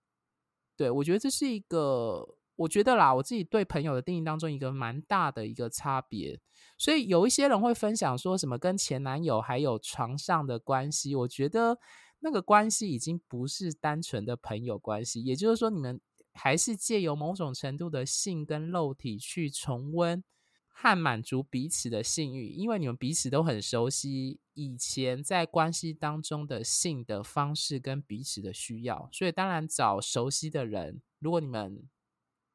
[0.76, 6.38] 对我觉得这是一个，我觉得啦，我自己对朋友的定义当中一个蛮大的一个差别。
[6.76, 11.78] 所以有一些人会分享说什么跟前男友还有床上的关系，我觉得。
[12.20, 16.00] 那个关系已经不是单纯的朋友关系，也就是说，你们
[16.32, 20.20] 还是借由某种程度的性跟肉体去重温
[20.66, 31.00] 和满足彼此的性欲，因为你们彼此都很熟悉以前在关系当中的性的方式跟彼此的需要，所以当然找熟悉的人。
[31.20, 31.88] 如果你们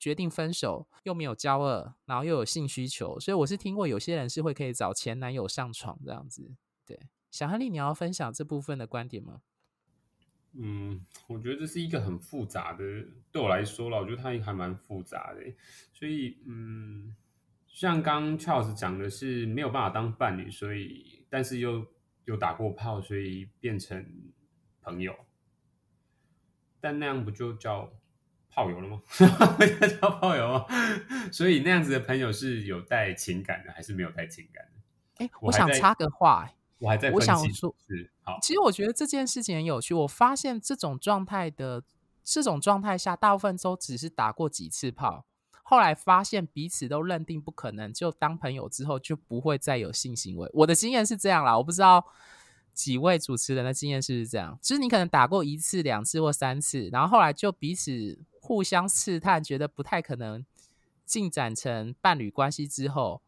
[0.04, 6.52] 决定分手，又没有交恶，然后又有性需求，所以我是听过有些人是会可以找前男友上床这样子。
[6.86, 7.00] 对，
[7.32, 9.42] 小亨利，你要分享这部分的观点吗？
[10.56, 12.84] 嗯，我觉得这是一个很复杂的，
[13.32, 15.42] 对我来说了，我觉得它还蛮复杂的。
[15.94, 17.16] 所以，嗯，
[17.66, 21.88] 像刚 Charles 讲的是没有办法当伴侣，所以但是又
[22.26, 24.06] 有打过炮，所以变成
[24.82, 25.16] 朋友。
[26.82, 27.90] 但那样不就叫
[28.54, 29.02] 炮友了吗？
[30.00, 30.66] 叫炮友吗？
[31.32, 35.26] 所以那样子的朋友是有带情感的，还是没有带情感的？
[35.26, 36.50] 哎，我想插个话。
[36.80, 38.38] 我还在，我想说，是好。
[38.42, 39.94] 其实我觉得这件事情很有趣。
[39.94, 41.82] 我发现这种状态的
[42.26, 45.26] 这种状态下，大部分都只是打过几次炮，
[45.64, 50.50] 后来发现彼此都认定不可能，就当朋友之后就不会再有性行为。
[50.54, 52.06] 我的经验是这样啦，我不知道
[52.74, 54.58] 几位主持人的经验是不是这样。
[54.62, 60.46] 就是你可能打过一次、两次或三次，然后后来就彼此互相试探，觉得不太可能
[61.06, 63.22] 进展成伴侣关系之后。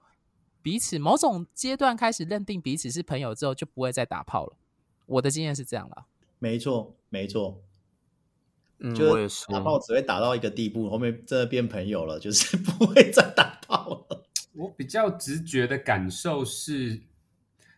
[0.62, 4.58] 彼此某种阶段开始认定彼此是朋友之后，就不会再打炮了。
[5.06, 6.08] 我的经验是这样了。
[6.40, 7.62] 没错，没错。
[8.80, 9.46] 嗯，就我也是。
[9.46, 14.24] 打炮只会打到一个地步，后面真的变朋友了，就是 不会再打炮了。
[14.54, 17.04] 我比较直觉的感受是，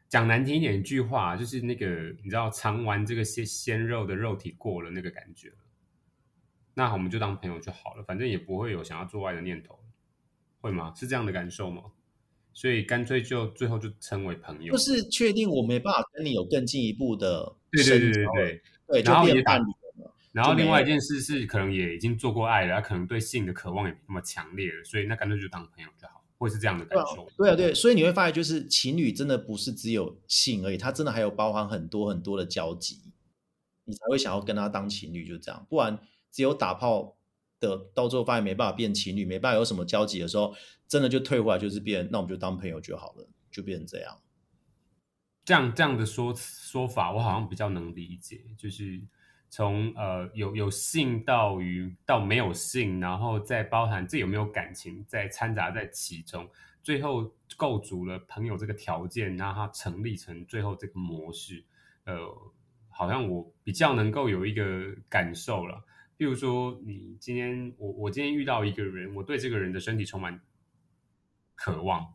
[0.10, 1.86] 讲难听一点，一句话就是那个，
[2.24, 5.52] 你知道，尝完这个鲜鲜肉的肉体过了那个感觉
[6.74, 9.80] 那我们就当朋友就好了，反正也不会有想要做爱的念头，
[10.62, 10.93] 会吗？
[10.96, 11.84] 是这样的感受吗？
[12.54, 19.65] 所以干脆就最后就成为朋友，就是确定我没办法跟你有更进一步的对对对对对对，然后也伴侣
[20.32, 27.30] 然后另外一件事是，可能也已经做过爱了，他可能对性的渴望也没那么强烈了，所以那干脆就当朋友就好，会是这样的感受。
[27.38, 33.02] 对啊对，所以你会发现，就是情侣真的不是只有性而已，它真的还有包含很多很多的交集，
[33.86, 35.65] 你才会想要跟他当情侣，就这样。
[35.69, 36.00] 不然
[36.32, 37.15] 只有打炮。
[37.60, 40.54] 的到最后发现没办法变情侣，没办法有什么交集的时候，
[40.88, 44.21] 真的就退回来就是变，那我们就当朋友就好了，就变成这样。
[45.43, 49.02] 这样这样的说说法，我好像比较能理解，就是
[49.49, 56.49] 从呃有有性到于到没有性，然后再包含这有没有感情在掺杂在其中，
[56.83, 61.63] 最后构筑了朋友这个条件，让它成立成最后这个模式。
[62.05, 62.17] 呃，
[62.89, 65.83] 好像我比较能够有一个感受了。
[66.17, 70.41] 比如说，你今天我我今天遇到一个人，我对这个人的身体充满
[71.53, 72.13] 渴望，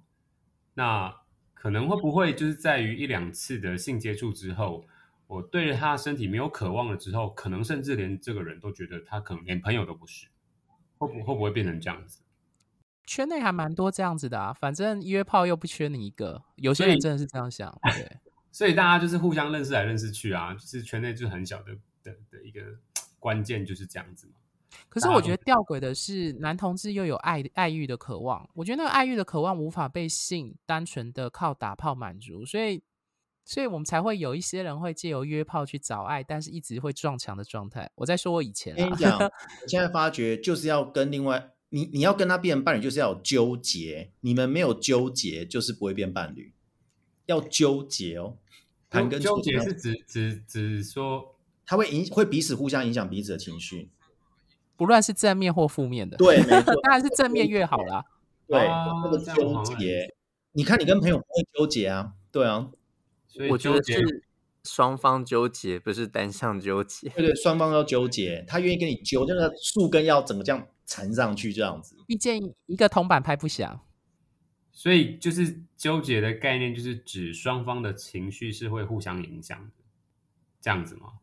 [0.75, 1.15] 那
[1.55, 4.85] 可能会不会就是在于一两次的性接触之后，
[5.27, 10.29] 我对着他的身体没有渴望了之后，可能甚至连这个人都觉得他可能连朋友都不是，
[10.99, 12.21] 会不会不会变成这样子？
[13.07, 18.19] 圈内还蛮多这样子的啊，反正约炮又不缺你一个，有些人真的是这样想，对，
[18.53, 22.61] 所以大家就是互相认识来认识去啊，就是圈内就是很小的的的一个。
[23.23, 24.33] 关键就是这样子嘛。
[24.89, 28.51] 可是我觉得吊诡的是，男同志又有爱爱欲的渴望。
[28.55, 32.83] 我觉得那个爱欲的渴望无法被性单纯的靠打炮满足，所以，
[33.45, 37.91] 所以我们才会有一些人会借由约炮去找爱，但是一直会撞墙的状态。
[37.97, 44.11] 我在说我以前，跟你讲， 我现在发觉就是要跟另外你，你要跟他变伴侣，就是要有纠结。
[44.21, 46.53] 你们没有纠结，就是不会变伴侣。
[47.27, 48.37] 要纠结哦，
[48.91, 51.37] 谈跟纠结是指指指说。
[51.65, 53.89] 他会影会彼此互相影响彼此的情绪，
[54.77, 56.17] 不论是正面或负面的。
[56.17, 58.05] 对，没错，当然是正面越好啦。
[58.49, 60.13] 对，那个纠结，
[60.51, 62.15] 你看你跟朋友不会纠结啊？
[62.33, 62.69] 对啊，
[63.51, 64.25] 我觉得是
[64.65, 67.09] 双方纠结，不是单向纠结。
[67.11, 71.97] 对对，双方要纠结，他愿意跟你纠，那个树根要整个这样缠上去，这样子。
[72.07, 73.81] 毕竟一个铜板拍不响，
[74.71, 79.85] 所以就是纠结的概念，就是指双方的情绪是会互相影响的，
[80.61, 81.15] 这样子吗？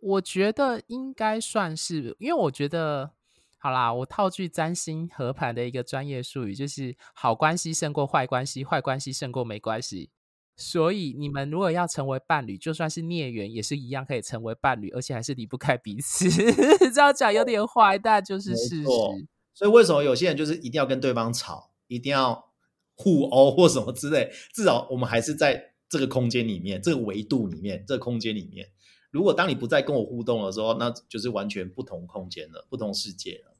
[0.00, 3.12] 我觉得应该算是，因为我觉得，
[3.58, 10.10] 好啦，我套句占星合盘的一个专业术语，就是好关系胜过坏关系，坏关系胜过没关系。
[10.56, 16.30] 所以你们如果要成为伴侣，就算是孽缘，也是一样可以成为伴侣，而且还是离不开彼此。
[16.92, 19.26] 这样讲有点坏，但就是没事错实。
[19.52, 22.52] 所以为什么有些人就是一定要跟对方吵，一定要
[22.94, 24.30] 互殴或什么之类？
[24.54, 28.68] 至少我们还是在这个空间里面，这个维度里面，这个空间里面。
[29.10, 33.54] 如果当你不再跟我互动的时候，那就是完全不同空间了，不同世界了。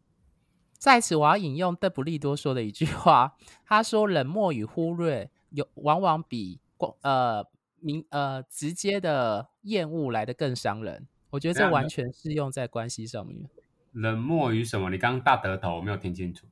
[0.79, 7.47] 在此，我要引用邓布利多说的一句话，他说：“冷漠与忽略有往往比光呃
[7.81, 13.49] 明呃直接的厌恶来的更伤人。”我觉得这完全适用在关系上面。
[13.93, 14.91] 冷漠与什么？
[14.91, 16.47] 你刚刚大得头，我没有听清楚。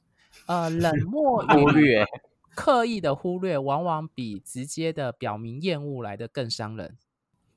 [0.47, 2.05] 呃，冷 漠与忽略
[2.55, 6.97] 刻意的忽略，往往比直接的表明厌恶来的更伤人。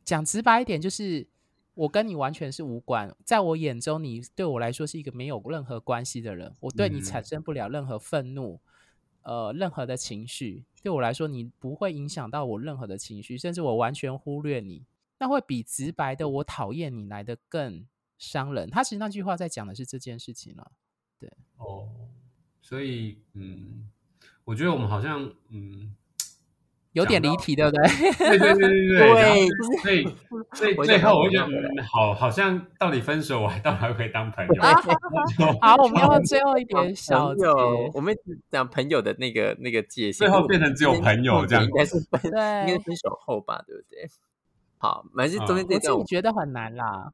[0.04, 1.28] 讲直白一点，就是
[1.74, 8.60] 我跟你完全是无关，在我眼中，你对我来说是一个没有任何关系的人，我对你产嗯生不了任何愤怒，
[9.28, 10.64] 呃，任何的情绪。
[10.82, 14.86] 对我来说，你不会影响到我任何的情绪，甚至我完全忽略你，
[15.20, 17.86] 那会比直白的我讨厌你来的更
[18.18, 18.70] 伤人。
[18.70, 20.72] 他其实那句话在讲的是这件事情了。
[21.20, 21.90] 对哦，
[22.62, 23.92] 所以嗯，
[24.46, 25.94] 我觉得我们好像嗯，
[26.98, 27.88] 有点离题，对不对？
[28.18, 29.50] 对对对对对，对
[29.84, 30.04] 所以
[30.58, 34.62] 所以最想到后我就觉得嗯，好，好像到底分手，我还到底还可以当朋友？
[34.64, 34.74] 啊
[35.62, 38.18] 好，我们要最后一点小友，我们
[38.50, 44.10] 讲朋友的那个那个界限，最后变成只有朋友这样应该是分，应该是分手后吧，对不对？
[44.80, 47.14] 好，反正啊中间这段我我自己觉得很难啦。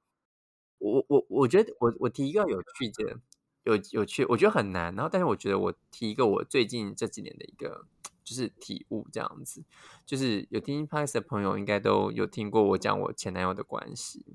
[0.80, 3.18] 我我我觉得我我提一个有趣的
[3.64, 4.94] 有有趣，我觉得很难。
[4.96, 7.86] 然后，但是我觉得我提一个我最近这几年的一个
[8.24, 9.64] 就是体悟，这样子，
[10.06, 14.26] 就是有听 p a s 的朋友应该都有听过我讲我前男友的关系。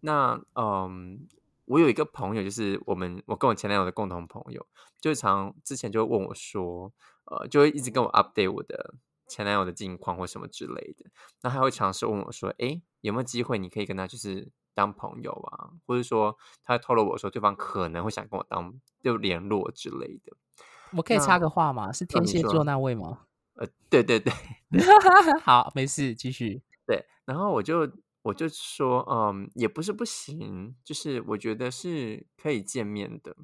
[0.00, 1.26] 那嗯，
[1.66, 4.66] 我有一个朋友，就是我们我跟我前男友的共同朋友，
[5.00, 6.92] 就常之前就会问我说，
[7.24, 8.94] 呃，就会一直跟我 update 我的
[9.26, 11.10] 前男友的近况或什么之类的。
[11.42, 20.36] 那他会尝试问我说，诶，有没有机会你可以跟他就是当朋友啊，或者说他透露我说对方可能会想跟我当就联络之类的。
[20.96, 21.92] 我可以插个话吗？
[21.92, 23.20] 是天蝎座那位吗？
[23.54, 24.32] 呃，对对对
[25.42, 26.62] 好，没事，继续。
[26.86, 27.90] 对，然后我就
[28.22, 33.34] 我就说，嗯，也不是不行，就是我觉得是可以见面的，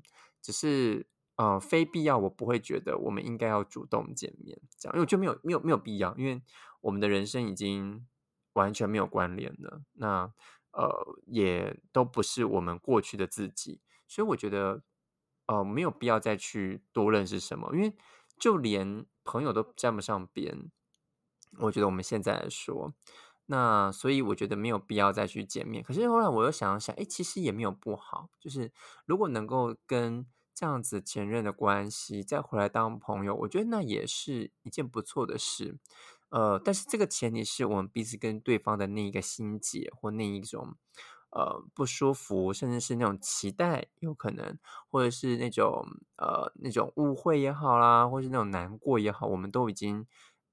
[0.41, 6.41] 只是呃，非必要，我不会觉得我们应该要主动见面，这样，因为我觉得没有没有没有必要，因为
[6.81, 8.07] 我们的人生已经
[8.53, 10.33] 完全没有关联了，那
[10.73, 14.83] 呃，也都不是我们过去的自己，所以我觉得
[15.47, 17.95] 呃，没有必要再去多认识什么，因为
[18.39, 20.71] 就连朋友都沾不上边，
[21.59, 22.95] 我觉得我们现在来说。
[23.47, 25.85] 那所以我觉得没有必要再去见面。
[25.85, 28.31] 可是后来我又想想，哎，其实也没有不好。
[28.41, 28.73] 就是
[29.05, 35.77] 如果能够跟这样子前任的关系再回来当朋友，我觉得那也是一件不错的事。
[36.31, 40.77] 呃，但是这个前提是我们彼此跟对方的那一个心结或那一种
[41.35, 45.85] 呃不舒服，甚至是那种期待，有可能，或者是那种
[46.17, 50.07] 呃那种误会也好啦，或是那种难过也好，我们都已经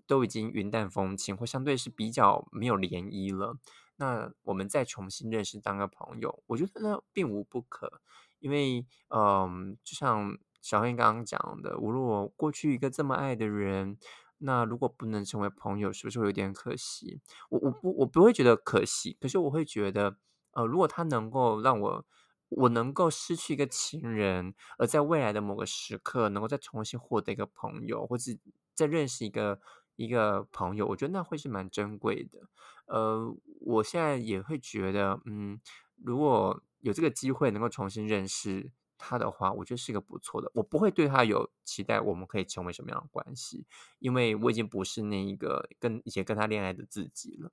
[0.08, 3.58] 都已经云淡风轻，或相对是比较没有涟漪了。
[3.96, 8.02] 那我们再重新认识当个朋友，我觉得那并无不可。
[8.40, 13.98] 因为嗯，就像小黑刚刚讲的，我如果过去一个这么爱的人。
[14.44, 17.22] 那如果不能成为朋友，是不是会有点可惜？
[17.52, 20.18] 我我不我不会觉得可惜，可是我会觉得，
[20.52, 22.06] 呃，如果他能够让我
[22.50, 28.38] 我能够失去一个情人，而在未来的某个时刻能够再重新获得一个朋友，或是
[28.74, 29.60] 再认识一个
[29.96, 32.40] 一个朋友，我觉得那会是蛮珍贵的。
[32.86, 35.60] 呃，我现在也会觉得，嗯，
[35.96, 38.72] 如果有这个机会能够重新认识。
[39.04, 40.52] 他的话，我觉得是一个不错的。
[40.54, 43.66] 我不会对他有期待，我们可以成为什么样的关系，
[43.98, 47.52] 因为我已经不是那一个跟以前跟他恋爱的自己了。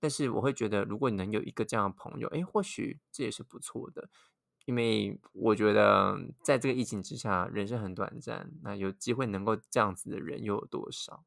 [0.00, 4.08] 但是我会觉得，如果你能有一个这样的朋友，哎，或许这也是不错的。
[4.66, 11.24] 因为我觉得，在这个疫情之下，人生很短暂，那有机会能够这样子的人又有多少？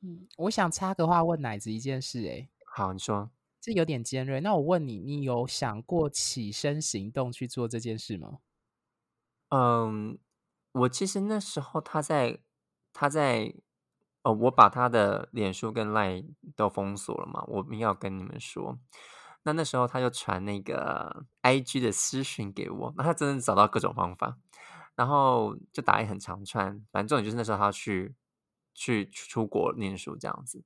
[0.00, 3.30] 嗯，我想插个话问奶子一件事、欸，好，你说。
[3.60, 4.40] 这有点尖锐。
[4.40, 8.38] 那我问你，你有想过起身行动去做这件事吗？
[9.48, 10.16] 嗯，
[10.70, 12.38] 我其实那时候他在
[12.92, 13.52] 他在
[14.32, 18.78] 我把他的脸书跟 Line 都封锁了嘛，我没有跟你们说。
[19.42, 24.38] 那那时候他就传那个 IG 的私讯给我，那他真的找到各种方法，
[24.94, 28.14] 然后就打一很长串，反正重点就是那时候他去
[28.74, 30.64] 去出国念书这样子，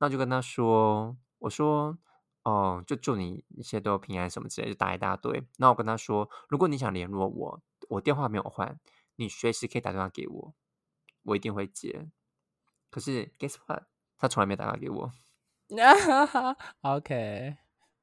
[0.00, 1.98] 那就跟他说，我说。
[2.44, 5.46] 哦，就祝你一切都平安什么之类，就打一大堆。
[5.58, 8.80] 那我跟他说，如果你想联络我，我电话没有换，
[9.16, 10.54] 你随时可以打电话给我，
[11.24, 12.08] 我一定会接。
[12.90, 13.82] 可是 guess what？
[14.18, 15.12] 他从来没打电话给我。
[16.82, 17.56] OK，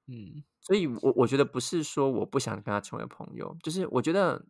[0.07, 4.45] 嗯所以我我觉得不是说我不想跟他成为朋友，就是我觉得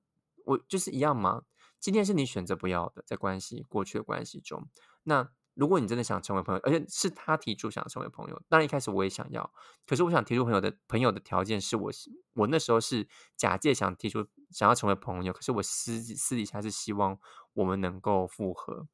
[0.45, 1.43] 我就是一样嘛。
[1.79, 4.67] 今天是你选择不要的，在关系过去的关系中，
[5.03, 9.53] 那如果你真的想成为朋友，而且是他提出想成为朋友，当然一开始我也想要，
[9.85, 11.91] 可是我想提出朋友的朋友的条件是我
[12.33, 13.07] 我那时候是
[13.37, 17.19] 假借想提出想要成为朋友，可是我私私底下是希望
[17.53, 18.87] 我们能够复合，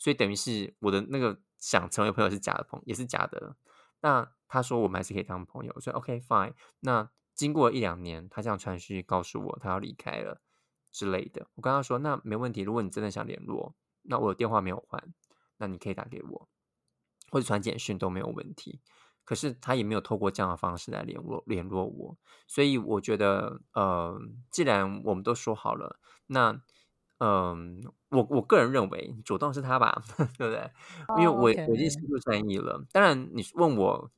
[0.00, 3.54] 所以等于是我的那个想成为朋友是假的朋友也是假的。
[4.00, 6.54] 那他说我们还是可以当朋友，我说 OK fine。
[6.80, 10.40] 那经过一两年，他这样传讯告诉我他要离开了
[10.90, 15.14] 之类的，我跟他说那没问题，如果你真的想联络，那我的电话没有换，
[15.58, 16.48] 那你可以打给我，
[17.30, 18.80] 或者传简讯都没有问题。
[19.22, 22.16] 可是他也没有透过这样的方式来联络联络我，
[22.48, 24.20] 所以我觉得，呃，
[24.50, 26.60] 既然我们都说好了，那，
[27.20, 30.02] 嗯、我我个人认为主动是他吧，
[30.38, 30.70] 对不对？
[31.18, 32.82] 因为哦我、我已经心出善意了。
[32.92, 34.10] 当然，你问我，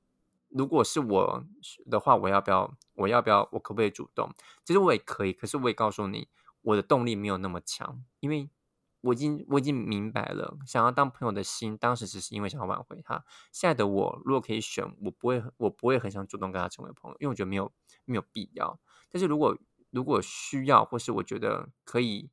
[0.48, 1.44] 如果是我
[1.90, 2.72] 的话，我要不要？
[2.94, 3.48] 我要不要？
[3.52, 4.32] 我可不可以主动？
[4.64, 6.28] 其实我也可以，可是我也告诉你，
[6.62, 8.48] 我的动力没有那么强，因为
[9.00, 13.24] 我已经我已经明白了，想要当朋友的心，当时只是因为想要挽回他。
[13.50, 17.72] 现在的我，如果可以选，我不会，我不会很想主动跟他成为朋友，因为我觉得没有
[18.04, 18.78] 没有必要。
[19.10, 19.58] 但是如果
[19.90, 22.30] 如果需要，或是我觉得可以，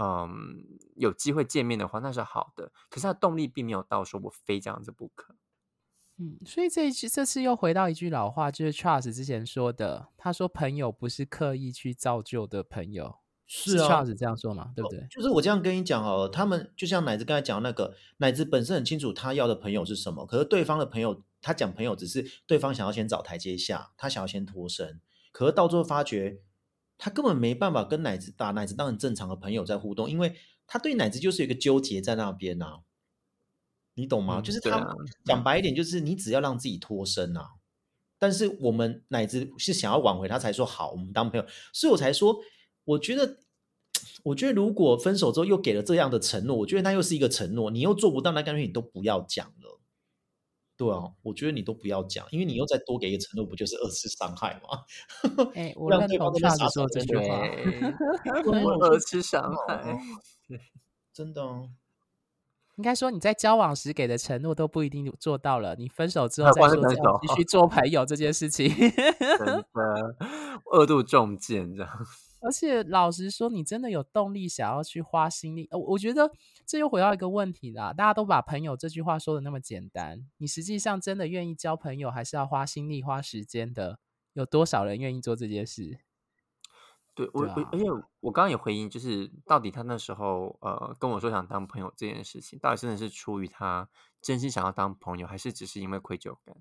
[0.00, 0.62] 嗯，
[0.94, 2.70] 有机会见面的话，那是好的。
[2.88, 5.34] 可是他的动力并没有到说我非这样子不可。
[6.18, 15.06] 嗯，所以这一句这次又回到一句老话，就是 Charles 之前说的，他说朋友不是刻意去造就的朋友，是啊，Charles 这样说嘛，对不对？
[15.10, 25.00] 就是我这样跟你讲哦，他们就像奶子刚才讲的那个，奶子本身很清楚他要的朋友是什么，可是对方的朋友，他讲朋友只是对方想要先找台阶下，他想要先脱身，
[25.32, 26.40] 可是到最后发觉
[26.98, 30.34] 他根本没办法跟奶子打奶子当很正常的朋友在互动，因为
[30.66, 32.80] 他对奶子就是有一个纠结在那边呐、
[33.94, 34.40] 你懂吗？
[34.40, 34.94] 嗯就是他、啊
[35.24, 37.52] 讲白一点，就是你只要让自己脱身啊。
[38.18, 42.36] 但是我们奶子是想要挽回他，才说好，我们当朋友，所以我才说，
[42.84, 43.38] 我觉得，
[44.24, 49.77] 我觉得如果分手之后又给了这样的承诺，我觉得那又是一个承诺，你又做不到，那干脆你都不要讲了。
[50.78, 54.84] 对啊，我觉得你都不要讲，因为你又再多给一个承诺，不就是二次伤害吗？
[55.54, 57.22] 哎，我让认同对方在那 Charles 傻说这句话。
[58.64, 59.98] 我二次伤害。
[61.12, 61.68] 真的哦，
[62.76, 68.68] 应该说你在交往时给的承诺都不一定做到了，你分手之后再说这样继续做朋友这件事情。
[68.70, 69.64] 真的
[70.72, 71.90] 二度中箭这样。
[72.40, 75.68] 而且老实说，你真的有动力想要去花心力？
[75.70, 76.30] 呃，我觉得
[76.66, 83.98] 这又回到一个问题啦，大家都把朋友这句话说的那么简单，你实际上真的愿意交朋友，还是要花心力、花时间的？
[84.34, 85.98] 有多少人愿意做这件事？
[87.12, 87.84] 对我，而且
[88.20, 93.88] 我刚刚也回应，就是到底他那时候呃跟我说想当朋友这件事情，到底真的是出于他
[94.20, 96.56] 真心想要当朋友，还是只是因为愧疚感？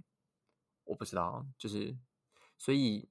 [0.86, 1.96] 我不知道，就是
[2.58, 3.08] 所以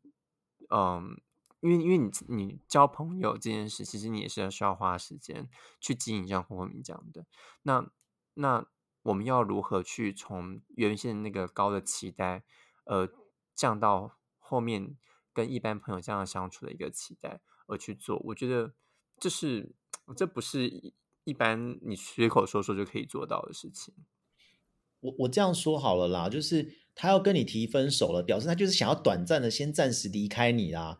[0.71, 1.17] 嗯，
[1.61, 5.48] 因为因为你你交朋友这件事，其实你也是需要花时间
[5.80, 7.26] 去经营，像黄慧明讲的。
[7.62, 7.90] 那
[8.34, 8.66] 那
[9.02, 12.44] 我们要如何去从原先那个高的期待，
[12.84, 13.09] 呃，
[13.54, 14.96] 降到后面
[15.32, 18.18] 跟一般朋友这样相处的一个期待而去做？
[18.26, 18.74] 我觉得
[19.18, 19.74] 这是
[20.16, 20.94] 这不是一
[21.24, 23.94] 一般你随口说说就可以做到的事情。
[25.00, 30.98] 我我这样说好了啦，就是他要跟你提分手了，表示他就是想要短暂的先暂时离开你啦。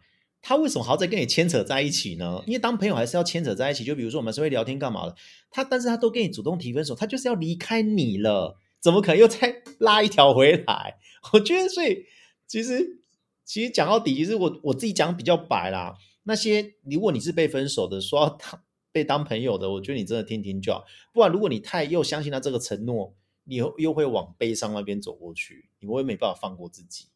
[0.49, 2.41] 他为什么还要再跟你牵扯在一起呢？
[2.47, 3.83] 因为当朋友还是要牵扯在一起。
[3.83, 5.17] 就比如说我们是会聊天干嘛的，
[5.51, 11.01] 他但是他都跟你主动提分手，他就是要离开你了，怎么可能又再 拉一条回来？
[11.35, 12.07] 我觉得，所以
[12.47, 13.01] 其实
[13.45, 15.97] 其实讲到底，其实我我自己讲比较白啦。
[16.23, 20.85] 那些如果你是被分手的，说要当被当朋友的，我觉得你真的听听就好。
[21.13, 27.07] 不然如果你太又相信他这个承诺，你又又会往悲伤那边走过去，你会没办法放过自己。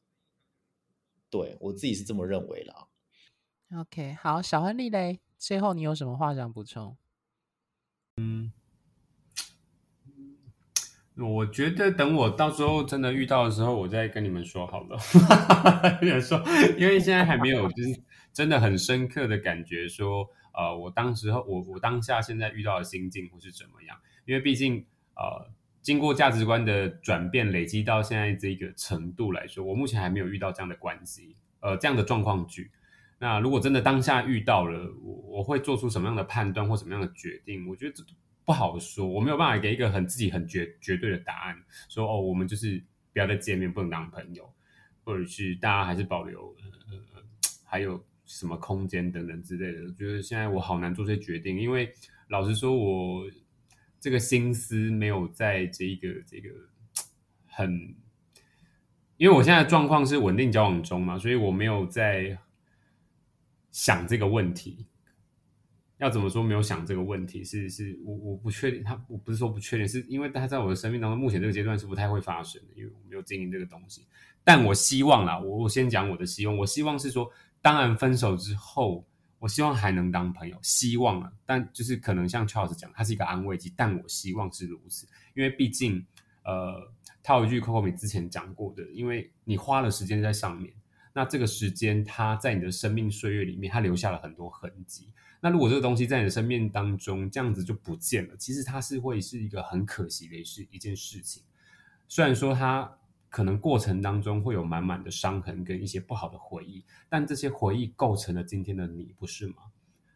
[1.30, 2.88] 对我自己是这么认为啦。
[3.78, 6.96] OK，好，小亨利嘞，最后你有什么话想补充？
[8.16, 8.52] 嗯
[11.14, 14.98] 我觉得等我到时候真的遇到的时候，我再跟你们说好了。
[16.20, 16.42] 说，
[16.78, 18.02] 因为现在还没有，就是
[18.32, 23.96] 真的很深刻的感觉说，呃，我当时候我我当下现在遇到的心境会是怎么样？
[24.24, 25.48] 因为毕竟呃，
[25.80, 32.72] 经过价值观的转变，累积到现在这个程度来说，我目前还没有遇到这样的关系，呃，这样的状况剧。
[33.22, 37.68] 那如果真的当下遇到了，我我会做出什么样的判断或什么样的决定？
[37.68, 38.02] 我觉得这
[38.46, 44.50] 不好说，我没有办法给一个很自己很绝绝对的答案，说哦，我们就是不要再见面，不能当朋友，
[45.04, 46.56] 或者是大家还是保留
[46.90, 47.22] 呃
[47.62, 49.82] 还有什么空间等等之类的。
[49.84, 51.92] 我觉得现在我好难做这些决定，因为
[52.28, 53.30] 老实说，我
[54.00, 56.48] 这个心思没有在这一个这个
[57.46, 57.94] 很，
[59.18, 62.38] 因为我现在状况是稳定交往中嘛，所以我没有在
[63.72, 64.86] 想这个问题。
[65.98, 67.44] 要怎么说没有想这个问题？
[67.44, 74.06] 是是我我不确定，他我不是说不确定，是因为他在我的生命当中，目前这个阶段是不太会发生的，因为我没有经营这个东西。
[74.42, 79.06] 但我希望啦，我我先讲我的希望，我希望是说，当然分手之后，
[79.38, 86.02] 我希望还能当朋友，希望啊，但就是可能像 Charles 讲，它是一个安慰剂，但我希望是如此，因为毕竟，
[86.44, 86.90] 呃，
[87.22, 90.72] 套一句 Coco 米之前讲过的，因为你花了时间在上面，
[91.20, 95.12] 那这个时间它在你的生命岁月里面，它留下了很多痕迹。
[95.38, 101.42] 那如果这个东西在你的生命当中这样子就不见了，其实它是会是一个很可惜的事一件事情。
[102.08, 102.90] 虽然说它
[103.28, 109.56] 可能过程当中会有满满的伤痕跟一些不好的回忆，但这些回忆构成了今天的你，不是吗？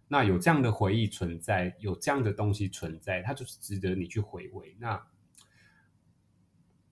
[0.08, 4.74] 那有这样的回忆存在，有这样的东西存在，它就是值得你去回味。
[4.78, 4.98] 那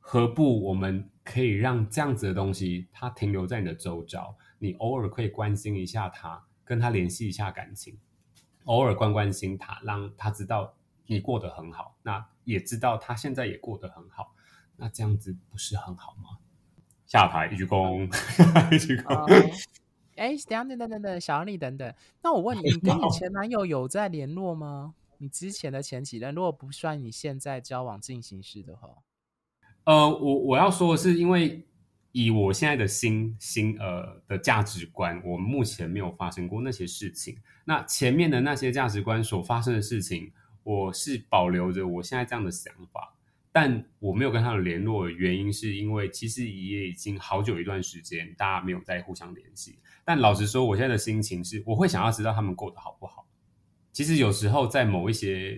[0.05, 7.96] 何不我们可以让这样子的东西它停留在你的周遭，你偶尔可以关心一下他，跟他联系一下感情。
[8.64, 10.74] 偶尔关关心他，让他知道
[11.07, 14.34] 你过得很好，那也知道他现在也过得很好，
[14.76, 16.38] 那这样子不是很好吗？
[17.07, 18.05] 下台一鞠躬，
[18.74, 19.66] 一鞠躬。
[20.16, 21.94] 哎，等下等等等等，小丽等等。
[22.22, 24.94] 那我问你， 你跟你前男友有在联络吗？
[25.18, 28.90] 你之前的前几任，如果不算你现在交往进行式的话，
[29.84, 31.66] 呃，我我要说的是，因为。
[32.14, 37.38] 以我现在的心心呃的价值观，我目前没有发生过那些事情。
[37.64, 40.30] 那前面的那些价值观所发生的事情，
[40.62, 43.16] 我是保留着我现在这样的想法，
[43.50, 49.78] 但我没有跟他们联络，原因是因为其实也已经好久一段时间，大家没有再互相联系。
[50.04, 53.26] 但老实说，我现在的心情是，我会想要知道他们过得好不好。
[53.90, 55.56] 其实有时候在某一些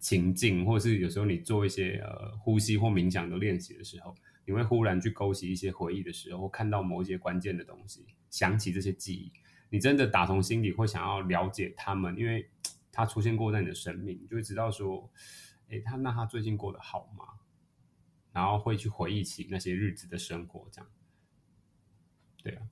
[0.00, 4.12] 情境，或者是有时候你做一些呃呼吸或冥想的练习的时候。
[4.46, 9.30] 你会忽然去勾起一些回忆的时候，看到某一些关键的东西，想起这些记忆，
[9.68, 12.50] 你真的打从心里会想要了解他们，因为
[12.90, 15.08] 他出现过在你的生命，就会知道说，
[15.68, 17.24] 诶，他那他最近过得好吗？
[18.32, 20.90] 然后会去回忆起那些日子的生活，这样。
[22.42, 22.62] 对啊。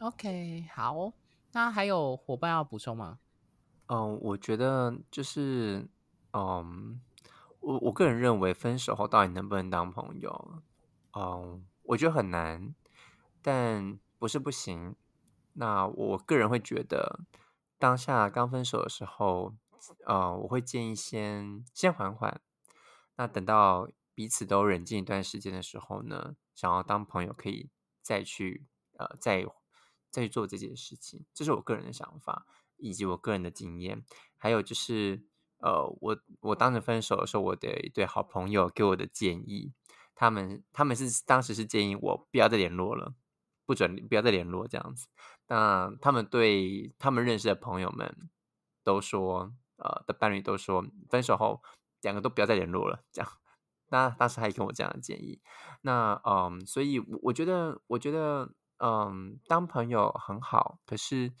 [0.00, 1.12] OK，好，
[1.52, 3.18] 那还有伙伴要补充吗？
[3.86, 5.88] 嗯，我觉得就是，
[6.32, 7.00] 嗯，
[7.60, 10.62] 我我个人认为，分手后到底能不能当朋友？
[11.14, 12.74] 嗯，我觉得很难，
[13.42, 14.96] 但不是不行。
[15.54, 17.20] 那我个人会觉得，
[17.78, 19.54] 当下刚分手的时候，
[20.06, 22.40] 呃，我会建议先先缓缓。
[23.16, 27.68] 那等到彼此都冷静一段时间的时候呢，想要当朋友，可以
[28.00, 28.66] 再去
[28.96, 29.46] 呃，再
[30.10, 31.26] 再去做这件事情。
[31.34, 32.46] 这是我个人的想法，
[32.78, 34.02] 以及我个人的经验。
[34.38, 35.24] 还有就是，
[35.62, 39.72] 呃，我我当时分手的时候，我的一对好朋友给我的建议。
[40.14, 43.14] 他们他们是当时是建议我不要再联络了，
[43.64, 45.08] 不准不要再联络这样子。
[45.48, 48.30] 那他们对他们认识的朋友们
[48.84, 51.62] 都说，呃，的伴侣都说，分手后
[52.02, 53.02] 两个都不要再联络了。
[53.10, 53.30] 这样，
[53.88, 55.40] 那当时还跟我这样的建议。
[55.80, 61.32] 那嗯，所以我觉得，我觉得嗯，当朋友很好，可是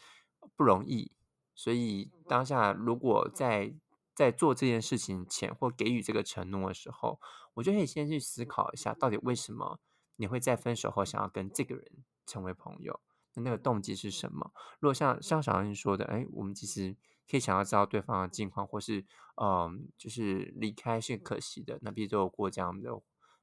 [0.56, 1.12] 不容易。
[1.54, 3.74] 所以当下如果在
[4.14, 7.18] 在做这件事情前或给予这个承诺的时候，
[7.54, 9.80] 我就可以先去思考一下，到底为什么
[10.16, 13.00] 你会在分手后想要跟这个人成为朋友？
[13.34, 14.52] 那那个动机是什么？
[14.78, 16.94] 如果像像小恩说的，哎，我们其实
[17.30, 19.06] 可以想要知道对方的近况，或是
[19.40, 22.90] 嗯，就是离开是可惜的，那毕竟都有过这样的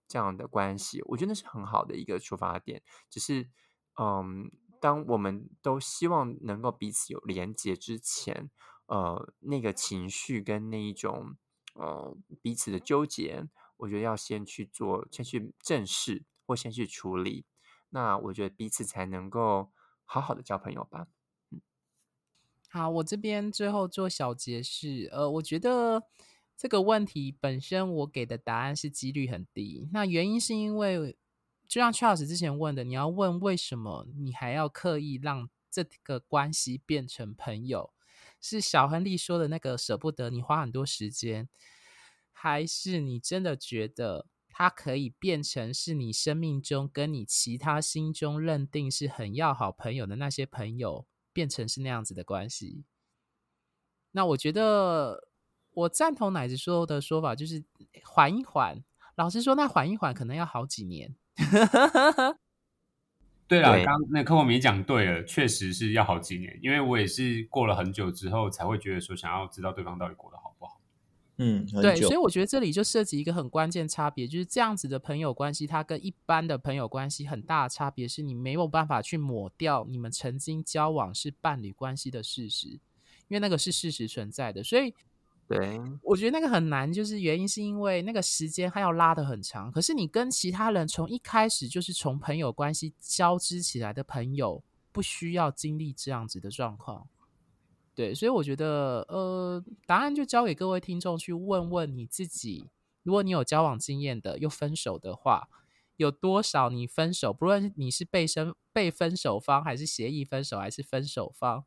[0.07, 2.83] 这样的关系，我觉得那是很好的一个出发点。
[3.09, 3.49] 只是
[3.99, 8.51] 嗯，当我们都希望能够彼此有连接之前。
[8.89, 11.37] 呃，那个情绪跟那一种
[11.75, 17.45] 呃彼此的纠结，我觉得要先去做，先去正视或先去处理，
[17.89, 19.69] 那我觉得彼此才能够
[20.05, 21.05] 好好的交朋友吧。
[21.51, 21.61] 嗯，
[22.67, 25.07] 好，我这边最后做小结是。
[25.11, 26.01] 呃，我觉得
[26.57, 31.15] 这个问题本身我给的答案是几率很低，那原因是因为
[31.67, 37.93] 就像 Charles 之前问的，你要问为什么你还要刻意让这个关系变成朋友？
[38.41, 41.49] 是小亨利说的那个舍不得你花很多时间，
[42.31, 52.83] 还是你真的觉得他可以变成是你生命中跟你其他心中认定是很要好朋友的那些朋友变成是那样子的关系？
[54.11, 55.27] 那我觉得
[55.71, 57.63] 我赞同奶子说的说法，就是
[58.03, 58.83] 缓一缓。
[59.15, 61.15] 老实说，那缓一缓可能要好几年。
[63.49, 70.79] 对了，刚那柯文明讲对了，确实是要好几年，因为我也是过了很久之后才会觉得说想要知道对方到底过得好不好。
[71.37, 82.79] 嗯，很对，所以我觉得这里就涉及一个很关键差别，就是这样子的朋友关系，它跟一般的朋友关系很大的差别是，你没有办法去抹掉你们曾经交往是伴侣关系的事实，因
[83.29, 84.63] 为那个是事实存在的。
[84.63, 84.93] 所以
[85.49, 89.71] 对，我觉得那个很难，就是原因是因为那个时间它要拉得很长。
[89.71, 97.07] 可是你跟其他人从一开始就是从朋友关系交织起来的朋友，不需要经历这样子的状况。
[97.95, 102.69] 对，所以我觉得，呃，答案就交给各位听众去问问你自己。
[103.01, 105.49] 如果你有交往经验的，又分手的话，
[105.97, 111.65] 有多少你分手，不论你是被分被分手方，还是协议分手，还是分手方，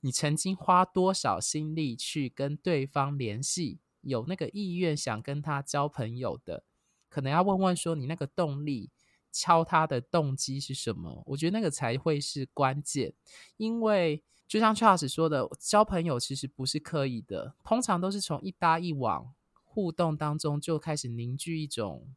[0.00, 6.64] 你曾经花多少心力去跟对方联系，有那个意愿想跟他交朋友的，
[7.08, 8.90] 可能要问问说你那个动力，
[9.30, 11.22] 敲他的动机是什么？
[11.26, 13.14] 我觉得那个才会是关键，
[13.56, 14.22] 因为。
[14.50, 19.32] 就像 Charles 说的，交朋友其实不是刻意的，通常都是从一搭一往
[19.62, 22.08] 互动当中就开始凝聚一种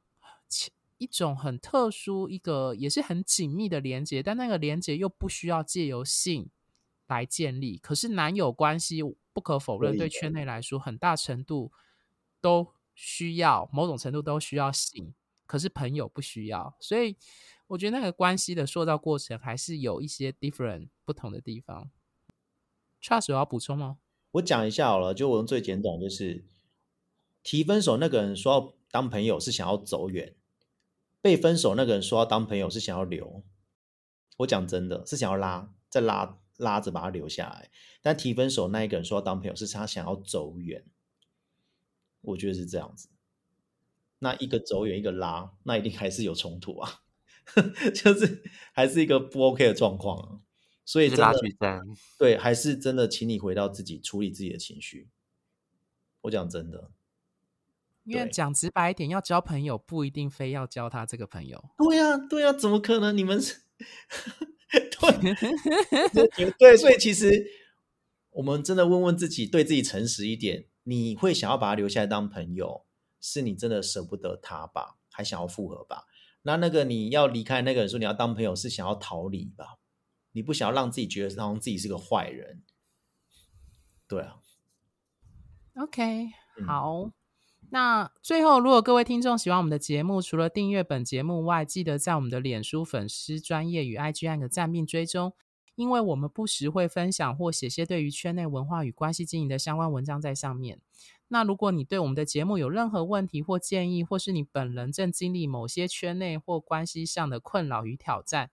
[0.97, 6.49] 一种很特殊、一个也是很紧密的连接，但那个连接又不需要借由性
[7.07, 7.77] 来建立。
[7.77, 9.01] 可是男友关系
[9.33, 11.71] 不可否认，对圈内来说，很大程度
[12.41, 15.13] 都需要某种程度都需要性，
[15.45, 17.15] 可是朋友不需要，所以
[17.67, 21.89] 我觉得那个关系的塑造过程还是有一些 different 不同的地方。
[23.01, 23.97] Charles 有要补充吗？
[24.31, 26.43] 我讲一下好了，就我用最简短，就是
[27.43, 30.35] 提分手那个人说要当朋友是想要走远，
[31.21, 33.43] 被分手那个人说要当朋友是想要留。
[34.37, 37.69] 我讲真的是想要拉，再拉拉着把他留下来。
[38.01, 40.85] 但提分手那一个人说要当朋友是他想要走远，
[42.21, 43.09] 我觉得是这样子。
[44.19, 47.01] 那一个走远，一个拉，那一定还是有冲突啊，
[47.93, 50.39] 就是还是一个不 OK 的状况啊。
[50.85, 51.81] 所以拉锯战，
[52.17, 55.09] 对，还是真的，请你回到自己处理自己的情绪。
[56.21, 56.91] 我讲真的，
[58.03, 61.69] 因为讲直白一点，要交朋友不一定非要交他这个朋友。
[61.77, 63.17] 对呀，对呀，怎么可能？
[63.17, 63.61] 你们是，
[66.36, 67.45] 对，对，所以其实
[68.32, 72.86] 我们真的问问自己，对自己诚实一点，你会想要把他留下来当朋友，
[73.21, 74.97] 是你真的舍不得他吧？
[75.11, 76.05] 还想要复合吧？
[76.41, 79.78] 那那个你要离开那个人说你要当朋友，是想要逃离吧？
[80.32, 82.63] 你不想要让自己觉得好像自己是个坏人，
[84.07, 84.39] 对啊。
[85.76, 87.11] OK，嗯好。
[87.74, 95.34] 那最后，如果各位听众喜欢我们的节目，除了订阅本节目外，记得在我们的脸书粉丝专业与 IG 按个赞并追踪，
[95.74, 100.80] 因为我们不时会分享或写些对于圈内文化与关系经营的相关文章在上面。
[101.30, 108.51] 那如果你对我们的节目有任何问题或建议，或是你本人正经历某些圈内或关系上的困扰与挑战，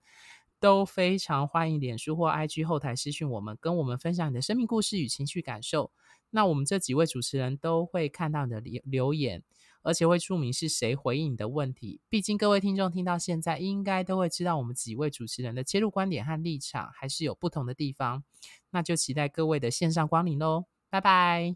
[0.59, 5.91] 都非常欢迎脸书或 IG 后台私讯我们，跟我们分享你的生命故事与情绪感受。
[6.31, 9.43] 那我们这几位主持人都会看到你的留留言，
[9.83, 12.01] 而且会注明是谁回应你的问题。
[12.09, 18.23] 毕竟各位听众听到现在，应该都会知道我们几位主持人的切入观点和立场还是有不同的地方。
[18.71, 21.55] 那就期待各位的线上光临喽，拜拜。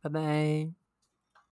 [0.00, 0.81] 拜拜。